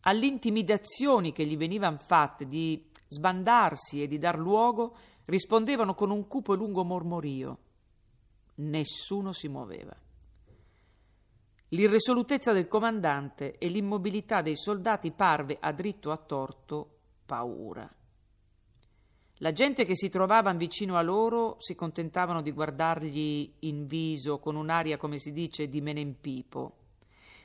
Alle 0.00 0.26
intimidazioni 0.26 1.32
che 1.32 1.46
gli 1.46 1.56
venivano 1.56 1.96
fatte 1.96 2.46
di 2.46 2.88
sbandarsi 3.08 4.02
e 4.02 4.06
di 4.06 4.18
dar 4.18 4.38
luogo, 4.38 4.96
rispondevano 5.24 5.94
con 5.94 6.10
un 6.10 6.26
cupo 6.26 6.54
e 6.54 6.56
lungo 6.56 6.84
mormorio. 6.84 7.58
Nessuno 8.56 9.32
si 9.32 9.48
muoveva. 9.48 9.96
L'irresolutezza 11.68 12.52
del 12.52 12.66
comandante 12.66 13.56
e 13.58 13.68
l'immobilità 13.68 14.42
dei 14.42 14.56
soldati 14.56 15.12
parve 15.12 15.56
a 15.60 15.72
dritto 15.72 16.10
a 16.10 16.16
torto 16.16 16.98
paura. 17.24 17.88
La 19.42 19.52
gente 19.52 19.86
che 19.86 19.96
si 19.96 20.10
trovava 20.10 20.52
vicino 20.52 20.96
a 20.96 21.02
loro 21.02 21.56
si 21.60 21.74
contentavano 21.74 22.42
di 22.42 22.52
guardargli 22.52 23.50
in 23.60 23.86
viso 23.86 24.38
con 24.38 24.54
un'aria, 24.54 24.98
come 24.98 25.16
si 25.16 25.32
dice, 25.32 25.66
di 25.66 25.80
menempipo. 25.80 26.76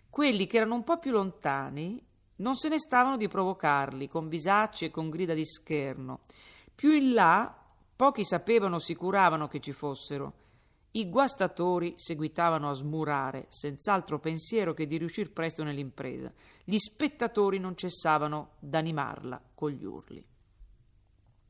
Quelli 0.10 0.46
che 0.46 0.58
erano 0.58 0.76
un 0.76 0.84
po' 0.84 1.00
più 1.00 1.12
lontani 1.12 2.04
non 2.38 2.56
se 2.56 2.68
ne 2.68 2.80
stavano 2.80 3.16
di 3.16 3.30
provocarli 3.30 4.10
con 4.10 4.28
visacci 4.28 4.84
e 4.84 4.92
con 4.92 5.10
grida 5.10 5.34
di 5.34 5.46
scherno. 5.46 6.24
Più 6.76 6.92
in 6.92 7.14
là, 7.14 7.64
pochi 7.96 8.26
sapevano 8.26 8.76
o 8.76 8.80
si 8.80 8.94
curavano 8.94 9.48
che 9.48 9.62
ci 9.62 9.72
fossero. 9.72 10.34
I 10.92 11.10
guastatori 11.10 11.94
seguitavano 11.96 12.70
a 12.70 12.74
smurare, 12.74 13.46
senz'altro 13.48 14.20
pensiero 14.20 14.74
che 14.74 14.86
di 14.86 14.98
riuscir 14.98 15.32
presto 15.32 15.64
nell'impresa. 15.64 16.30
Gli 16.66 16.78
spettatori 16.78 17.58
non 17.58 17.78
cessavano 17.78 18.56
d'animarla 18.60 19.42
con 19.56 19.72
gli 19.72 19.86
urli. 19.86 20.26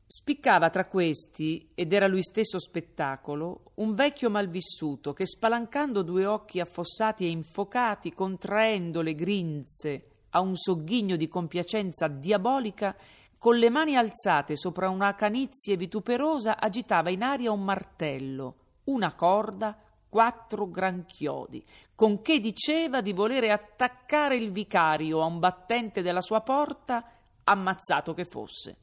Spiccava 0.08 0.70
tra 0.70 0.86
questi, 0.86 1.70
ed 1.74 1.92
era 1.92 2.06
lui 2.06 2.22
stesso 2.22 2.60
spettacolo, 2.60 3.72
un 3.74 3.92
vecchio 3.92 4.30
malvissuto 4.30 5.12
che 5.12 5.26
spalancando 5.26 6.02
due 6.02 6.24
occhi 6.26 6.60
affossati 6.60 7.24
e 7.24 7.30
infocati, 7.30 8.12
contraendo 8.12 9.02
le 9.02 9.16
grinze 9.16 10.10
a 10.30 10.40
un 10.40 10.54
sogghigno 10.54 11.16
di 11.16 11.26
compiacenza 11.26 12.06
diabolica, 12.06 12.94
con 13.36 13.56
le 13.56 13.68
mani 13.68 13.96
alzate 13.96 14.54
sopra 14.54 14.88
una 14.90 15.12
canizie 15.16 15.76
vituperosa 15.76 16.60
agitava 16.60 17.10
in 17.10 17.24
aria 17.24 17.50
un 17.50 17.64
martello, 17.64 18.54
una 18.84 19.12
corda, 19.12 19.76
quattro 20.08 20.70
granchiodi, 20.70 21.66
con 21.96 22.22
che 22.22 22.38
diceva 22.38 23.00
di 23.00 23.12
volere 23.12 23.50
attaccare 23.50 24.36
il 24.36 24.52
vicario 24.52 25.20
a 25.20 25.26
un 25.26 25.40
battente 25.40 26.00
della 26.00 26.22
sua 26.22 26.42
porta, 26.42 27.10
ammazzato 27.42 28.14
che 28.14 28.24
fosse. 28.24 28.76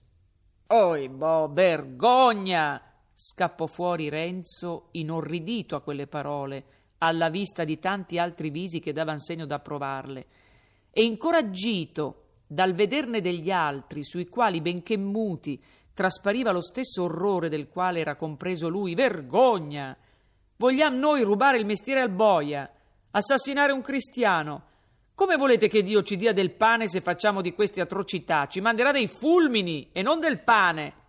Oi, 0.68 1.10
boh, 1.10 1.50
vergogna! 1.52 2.82
scappò 3.14 3.68
fuori 3.68 4.10
Renzo, 4.10 4.88
inorridito 4.92 5.76
a 5.76 5.82
quelle 5.82 6.08
parole, 6.08 6.66
alla 7.00 7.30
vista 7.30 7.64
di 7.64 7.80
tanti 7.80 8.18
altri 8.18 8.50
visi 8.50 8.80
che 8.80 8.92
davan 8.92 9.20
segno 9.20 9.46
d'approvarle, 9.46 10.26
e 10.90 11.04
incoraggito 11.04 12.22
dal 12.48 12.74
vederne 12.74 13.22
degli 13.22 13.52
altri, 13.52 14.04
sui 14.04 14.28
quali, 14.28 14.62
benché 14.62 14.98
muti, 14.98 15.62
traspariva 15.94 16.52
lo 16.52 16.62
stesso 16.62 17.04
orrore 17.04 17.50
del 17.50 17.68
quale 17.68 18.00
era 18.00 18.16
compreso 18.16 18.68
lui. 18.68 18.96
Vergogna! 18.96 19.96
Vogliamo 20.56 20.98
noi 20.98 21.24
rubare 21.24 21.58
il 21.60 21.66
mestiere 21.66 22.02
al 22.02 22.12
boia, 22.12 22.70
assassinare 23.12 23.72
un 23.72 23.82
cristiano, 23.82 24.64
come 25.16 25.36
volete 25.38 25.68
che 25.68 25.84
Dio 25.84 26.02
ci 26.02 26.16
dia 26.16 26.34
del 26.34 26.52
pane 26.52 26.88
se 26.88 27.02
facciamo 27.02 27.42
di 27.42 27.54
queste 27.54 27.82
atrocità? 27.82 28.48
Ci 28.48 28.62
manderà 28.62 28.92
dei 28.92 29.08
fulmini 29.08 29.90
e 29.92 30.02
non 30.02 30.20
del 30.20 30.40
pane. 30.40 31.02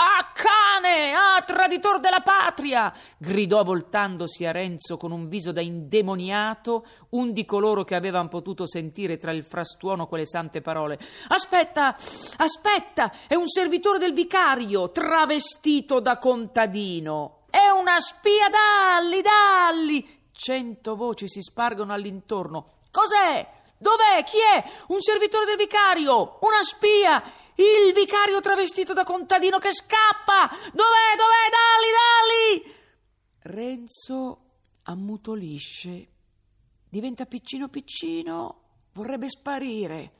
Ah, 0.00 0.30
cane! 0.32 1.12
Ah, 1.12 1.42
traditor 1.42 1.98
della 1.98 2.20
patria! 2.20 2.94
gridò 3.18 3.64
voltandosi 3.64 4.46
a 4.46 4.52
Renzo 4.52 4.96
con 4.96 5.10
un 5.10 5.28
viso 5.28 5.50
da 5.50 5.60
indemoniato, 5.60 6.86
un 7.10 7.32
di 7.32 7.44
coloro 7.44 7.82
che 7.82 7.96
avevano 7.96 8.28
potuto 8.28 8.64
sentire 8.64 9.16
tra 9.16 9.32
il 9.32 9.42
frastuono 9.42 10.06
quelle 10.06 10.24
sante 10.24 10.60
parole. 10.60 11.00
Aspetta, 11.26 11.96
aspetta! 12.36 13.12
È 13.26 13.34
un 13.34 13.48
servitore 13.48 13.98
del 13.98 14.12
vicario, 14.12 14.92
travestito 14.92 15.98
da 15.98 16.16
contadino. 16.18 17.40
È 17.50 17.68
una 17.68 17.98
spia 17.98 18.46
dalli, 18.48 19.20
dalli! 19.20 20.20
Cento 20.30 20.94
voci 20.94 21.26
si 21.26 21.40
spargono 21.42 21.92
all'intorno. 21.92 22.77
Cos'è? 22.90 23.46
Dov'è? 23.78 24.24
Chi 24.24 24.38
è? 24.38 24.64
Un 24.88 25.00
servitore 25.00 25.46
del 25.46 25.56
vicario? 25.56 26.38
Una 26.40 26.62
spia? 26.62 27.22
Il 27.54 27.92
vicario 27.92 28.40
travestito 28.40 28.92
da 28.92 29.04
contadino 29.04 29.58
che 29.58 29.72
scappa! 29.72 30.48
Dov'è? 30.72 31.16
Dov'è? 31.16 31.48
Dalli, 31.50 32.62
dalli! 32.62 32.76
Renzo 33.40 34.40
ammutolisce. 34.82 36.08
Diventa 36.88 37.26
piccino 37.26 37.68
piccino, 37.68 38.62
vorrebbe 38.92 39.28
sparire. 39.28 40.12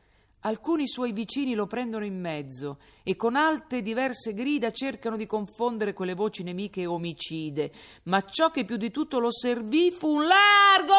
Alcuni 0.42 0.86
suoi 0.86 1.10
vicini 1.10 1.54
lo 1.54 1.66
prendono 1.66 2.04
in 2.04 2.18
mezzo 2.18 2.78
e 3.02 3.16
con 3.16 3.34
alte 3.34 3.82
diverse 3.82 4.34
grida 4.34 4.70
cercano 4.70 5.16
di 5.16 5.26
confondere 5.26 5.94
quelle 5.94 6.14
voci 6.14 6.44
nemiche 6.44 6.86
omicide, 6.86 7.72
ma 8.04 8.22
ciò 8.22 8.52
che 8.52 8.64
più 8.64 8.76
di 8.76 8.92
tutto 8.92 9.18
lo 9.18 9.32
servì 9.32 9.90
fu 9.90 10.14
un 10.14 10.26
largo, 10.26 10.94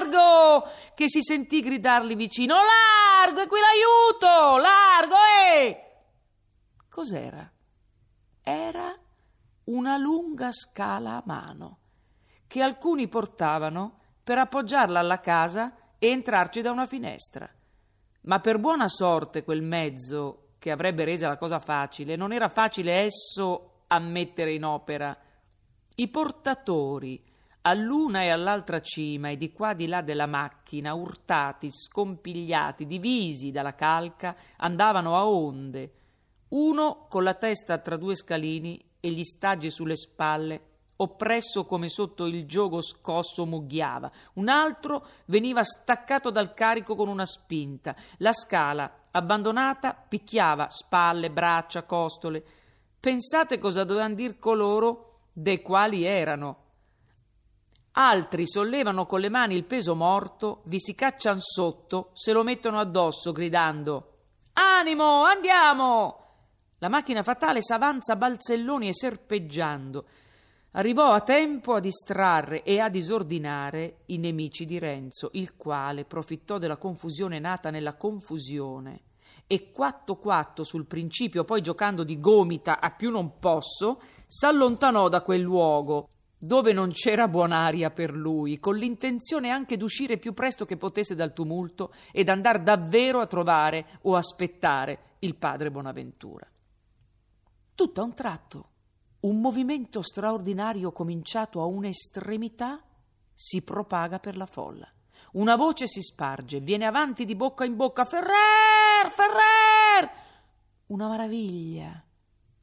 largo, 0.00 0.68
che 0.96 1.08
si 1.08 1.22
sentì 1.22 1.60
gridargli 1.60 2.16
vicino, 2.16 2.56
largo, 2.56 3.42
e 3.42 3.46
qui 3.46 3.58
l'aiuto, 3.60 4.56
largo, 4.60 5.14
eh! 5.46 5.84
Cos'era? 6.88 7.48
Era 8.42 8.98
una 9.64 9.96
lunga 9.98 10.50
scala 10.50 11.12
a 11.12 11.22
mano, 11.24 11.78
che 12.48 12.60
alcuni 12.60 13.06
portavano 13.06 14.00
per 14.24 14.38
appoggiarla 14.38 14.98
alla 14.98 15.20
casa 15.20 15.76
e 15.96 16.08
entrarci 16.08 16.60
da 16.60 16.72
una 16.72 16.86
finestra. 16.86 17.48
Ma 18.22 18.38
per 18.40 18.58
buona 18.58 18.88
sorte 18.88 19.44
quel 19.44 19.62
mezzo, 19.62 20.48
che 20.58 20.70
avrebbe 20.70 21.04
resa 21.04 21.28
la 21.28 21.38
cosa 21.38 21.58
facile, 21.58 22.16
non 22.16 22.32
era 22.32 22.48
facile 22.48 23.04
esso 23.04 23.84
a 23.86 23.98
mettere 23.98 24.52
in 24.52 24.64
opera. 24.64 25.16
I 25.94 26.08
portatori, 26.08 27.24
all'una 27.62 28.22
e 28.22 28.30
all'altra 28.30 28.80
cima 28.80 29.30
e 29.30 29.36
di 29.36 29.52
qua 29.52 29.72
di 29.72 29.86
là 29.86 30.02
della 30.02 30.26
macchina, 30.26 30.94
urtati, 30.94 31.70
scompigliati, 31.70 32.86
divisi 32.86 33.50
dalla 33.50 33.74
calca, 33.74 34.36
andavano 34.56 35.16
a 35.16 35.26
onde, 35.26 35.92
uno 36.48 37.06
con 37.08 37.22
la 37.22 37.34
testa 37.34 37.78
tra 37.78 37.96
due 37.96 38.14
scalini 38.14 38.82
e 39.00 39.10
gli 39.10 39.24
staggi 39.24 39.70
sulle 39.70 39.96
spalle 39.96 40.69
oppresso 41.02 41.64
come 41.64 41.88
sotto 41.88 42.26
il 42.26 42.46
giogo 42.46 42.80
scosso 42.82 43.46
mugghiava. 43.46 44.10
Un 44.34 44.48
altro 44.48 45.06
veniva 45.26 45.64
staccato 45.64 46.30
dal 46.30 46.54
carico 46.54 46.94
con 46.94 47.08
una 47.08 47.24
spinta. 47.26 47.94
La 48.18 48.32
scala, 48.32 49.06
abbandonata, 49.10 49.94
picchiava 49.94 50.68
spalle, 50.68 51.30
braccia, 51.30 51.84
costole. 51.84 52.44
Pensate 52.98 53.58
cosa 53.58 53.84
dovevano 53.84 54.14
dir 54.14 54.38
coloro 54.38 55.28
dei 55.32 55.62
quali 55.62 56.04
erano. 56.04 56.64
Altri 57.92 58.46
sollevano 58.46 59.06
con 59.06 59.20
le 59.20 59.28
mani 59.28 59.56
il 59.56 59.64
peso 59.64 59.94
morto, 59.94 60.60
vi 60.64 60.78
si 60.78 60.94
cacciano 60.94 61.40
sotto, 61.40 62.10
se 62.12 62.32
lo 62.32 62.44
mettono 62.44 62.78
addosso, 62.78 63.32
gridando 63.32 64.06
Animo, 64.52 65.24
andiamo! 65.24 66.16
La 66.78 66.88
macchina 66.88 67.22
fatale 67.22 67.62
s'avanza 67.62 68.16
balzelloni 68.16 68.88
e 68.88 68.94
serpeggiando 68.94 70.04
arrivò 70.72 71.12
a 71.12 71.20
tempo 71.20 71.74
a 71.74 71.80
distrarre 71.80 72.62
e 72.62 72.78
a 72.78 72.88
disordinare 72.88 74.00
i 74.06 74.18
nemici 74.18 74.64
di 74.64 74.78
Renzo, 74.78 75.30
il 75.32 75.56
quale 75.56 76.04
profittò 76.04 76.58
della 76.58 76.76
confusione 76.76 77.38
nata 77.38 77.70
nella 77.70 77.94
confusione 77.94 79.02
e 79.46 79.72
quatto 79.72 80.16
quatto 80.16 80.62
sul 80.62 80.86
principio, 80.86 81.44
poi 81.44 81.60
giocando 81.60 82.04
di 82.04 82.20
gomita 82.20 82.78
a 82.78 82.92
più 82.92 83.10
non 83.10 83.38
posso, 83.38 84.00
s'allontanò 84.26 85.08
da 85.08 85.22
quel 85.22 85.40
luogo 85.40 86.08
dove 86.42 86.72
non 86.72 86.90
c'era 86.92 87.28
buon'aria 87.28 87.90
per 87.90 88.14
lui, 88.14 88.58
con 88.58 88.76
l'intenzione 88.76 89.50
anche 89.50 89.76
d'uscire 89.76 90.16
più 90.16 90.32
presto 90.32 90.64
che 90.64 90.78
potesse 90.78 91.14
dal 91.14 91.34
tumulto 91.34 91.92
ed 92.12 92.30
andar 92.30 92.62
davvero 92.62 93.20
a 93.20 93.26
trovare 93.26 93.98
o 94.02 94.16
aspettare 94.16 95.16
il 95.18 95.34
padre 95.34 95.70
Bonaventura. 95.70 96.48
Tutto 97.74 98.00
a 98.00 98.04
un 98.04 98.14
tratto 98.14 98.68
un 99.20 99.40
movimento 99.40 100.02
straordinario 100.02 100.92
cominciato 100.92 101.60
a 101.60 101.66
un'estremità 101.66 102.82
si 103.34 103.62
propaga 103.62 104.18
per 104.18 104.36
la 104.36 104.46
folla. 104.46 104.90
Una 105.32 105.56
voce 105.56 105.86
si 105.86 106.00
sparge, 106.00 106.60
viene 106.60 106.86
avanti 106.86 107.24
di 107.24 107.36
bocca 107.36 107.64
in 107.64 107.76
bocca. 107.76 108.04
Ferrer! 108.04 109.10
Ferrer! 109.10 110.10
Una 110.86 111.08
maraviglia, 111.08 112.02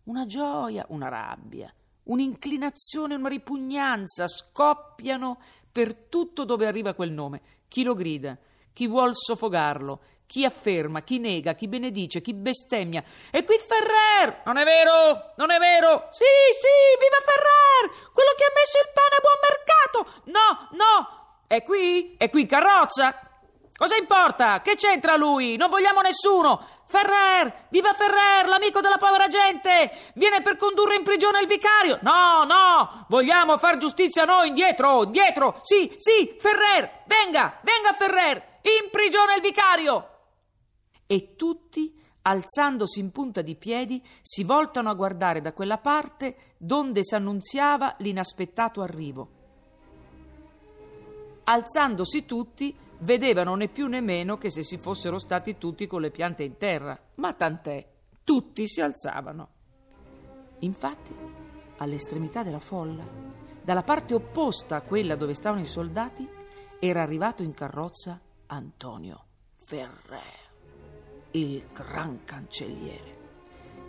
una 0.04 0.26
gioia, 0.26 0.86
una 0.90 1.08
rabbia, 1.08 1.74
un'inclinazione, 2.04 3.16
una 3.16 3.30
ripugnanza 3.30 4.28
scoppiano 4.28 5.40
per 5.72 5.96
tutto 5.96 6.44
dove 6.44 6.66
arriva 6.66 6.94
quel 6.94 7.12
nome. 7.12 7.42
Chi 7.68 7.84
lo 7.84 7.94
grida, 7.94 8.38
chi 8.74 8.88
vuol 8.88 9.16
soffocarlo, 9.16 10.02
chi 10.28 10.44
afferma, 10.44 11.02
chi 11.02 11.20
nega, 11.20 11.54
chi 11.54 11.68
benedice, 11.68 12.22
chi 12.22 12.34
bestemmia. 12.34 13.02
E 13.32 13.44
qui 13.46 13.58
Ferrer! 13.58 14.42
Non 14.46 14.58
è 14.58 14.66
vero! 14.66 15.34
Non 15.38 15.52
è 15.52 15.58
vero! 15.58 16.08
Sì, 16.12 16.26
sì, 16.60 16.68
viva 17.00 17.18
Ferrer! 17.24 18.12
Quello 18.12 18.32
che 18.36 18.44
ha 18.44 18.52
messo 18.54 18.78
il 18.78 18.92
pane 18.94 19.16
a 19.16 19.24
buon 19.24 19.40
mercato! 19.42 20.22
No, 20.26 20.68
no! 20.78 21.44
È 21.48 21.64
qui? 21.64 22.16
È 22.18 22.30
qui 22.30 22.42
in 22.42 22.48
carrozza? 22.48 23.22
Cosa 23.74 23.96
importa? 23.96 24.62
Che 24.62 24.76
c'entra 24.76 25.16
lui? 25.16 25.56
Non 25.56 25.70
vogliamo 25.70 26.02
nessuno! 26.02 26.76
Ferrer! 26.88 27.68
Viva 27.70 27.94
Ferrer, 27.94 28.48
l'amico 28.48 28.82
della 28.82 28.98
povera 28.98 29.28
gente! 29.28 30.12
Viene 30.16 30.42
per 30.42 30.58
condurre 30.58 30.98
in 30.98 31.04
prigione 31.04 31.40
il 31.40 31.48
vicario! 31.48 32.00
No, 32.02 32.44
no! 32.44 33.06
Vogliamo 33.08 33.58
far 33.58 33.78
giustizia 33.78 34.26
noi, 34.26 34.50
indietro, 34.50 35.04
indietro! 35.04 35.60
Sì, 35.62 35.96
sì, 35.98 36.36
Ferrer! 36.38 37.04
Venga, 37.06 37.60
venga 37.62 37.94
Ferrer! 37.94 38.60
In 38.64 38.90
prigione 38.92 39.36
il 39.36 39.42
vicario! 39.42 40.16
E 41.08 41.36
tutti 41.36 41.98
alzandosi 42.28 43.00
in 43.00 43.12
punta 43.12 43.42
di 43.42 43.56
piedi, 43.56 44.04
si 44.22 44.44
voltano 44.44 44.90
a 44.90 44.94
guardare 44.94 45.40
da 45.40 45.54
quella 45.54 45.78
parte 45.78 46.56
donde 46.58 47.04
s'annunziava 47.04 47.96
l'inaspettato 48.00 48.82
arrivo. 48.82 49.30
Alzandosi 51.46 52.26
tutti, 52.26 52.76
vedevano 53.00 53.56
né 53.56 53.70
più 53.70 53.88
né 53.88 54.02
meno 54.02 54.38
che 54.38 54.52
se 54.52 54.64
si 54.64 54.78
fossero 54.78 55.18
stati 55.18 55.58
tutti 55.58 55.88
con 55.88 56.02
le 56.02 56.12
piante 56.12 56.44
in 56.44 56.58
terra, 56.58 57.00
ma 57.16 57.32
tant'è, 57.32 57.88
tutti 58.26 58.68
si 58.68 58.82
alzavano. 58.82 59.50
Infatti, 60.60 61.16
all'estremità 61.78 62.44
della 62.44 62.60
folla, 62.60 63.06
dalla 63.62 63.84
parte 63.84 64.14
opposta 64.14 64.76
a 64.76 64.82
quella 64.82 65.16
dove 65.16 65.34
stavano 65.34 65.62
i 65.62 65.66
soldati, 65.66 66.28
era 66.80 67.02
arrivato 67.02 67.42
in 67.42 67.54
carrozza 67.54 68.20
Antonio 68.48 69.24
Ferrer 69.56 70.47
il 71.32 71.68
gran 71.74 72.24
cancelliere, 72.24 73.18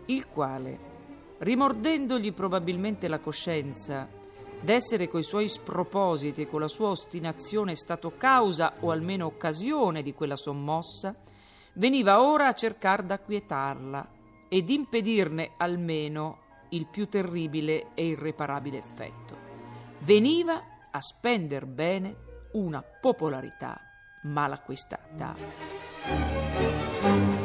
il 0.07 0.27
quale, 0.27 0.79
rimordendogli 1.39 2.33
probabilmente 2.33 3.09
la 3.09 3.21
coscienza 3.21 4.09
d'essere 4.61 5.09
coi 5.09 5.23
suoi 5.23 5.49
spropositi 5.49 6.43
e 6.43 6.47
con 6.49 6.61
la 6.61 6.69
sua 6.69 6.89
ostinazione 6.89 7.77
stato 7.77 8.17
causa 8.17 8.75
o 8.81 8.91
almeno 8.91 9.27
occasione 9.27 10.03
di 10.03 10.15
quella 10.15 10.37
sommossa, 10.37 11.15
veniva 11.75 12.23
ora 12.23 12.49
a 12.49 12.55
cercar 12.55 13.05
d'acquietarla 13.05 14.09
ed 14.49 14.69
impedirne 14.71 15.53
almeno 15.57 16.47
il 16.71 16.87
più 16.87 17.09
terribile 17.09 17.95
e 17.95 18.09
irreparabile 18.09 18.79
effetto. 18.79 19.37
Veniva 20.01 20.63
a 20.91 21.01
spender 21.01 21.67
bene 21.67 22.17
una 22.53 22.83
popolarità 22.83 23.81
Thank 27.01 27.33
you. 27.33 27.38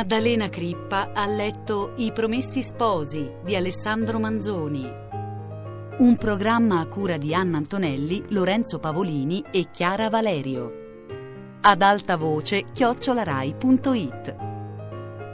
Maddalena 0.00 0.48
Crippa 0.48 1.12
ha 1.12 1.26
letto 1.26 1.92
I 1.96 2.10
Promessi 2.10 2.62
Sposi 2.62 3.30
di 3.44 3.54
Alessandro 3.54 4.18
Manzoni. 4.18 4.90
Un 5.98 6.16
programma 6.16 6.80
a 6.80 6.86
cura 6.86 7.18
di 7.18 7.34
Anna 7.34 7.58
Antonelli, 7.58 8.24
Lorenzo 8.28 8.78
Pavolini 8.78 9.44
e 9.50 9.68
Chiara 9.70 10.08
Valerio. 10.08 11.58
Ad 11.60 11.82
alta 11.82 12.16
voce 12.16 12.72
chiocciolarai.it. 12.72 14.36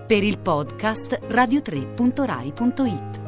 Per 0.04 0.22
il 0.24 0.38
podcast 0.40 1.20
radio3.rai.it. 1.28 3.25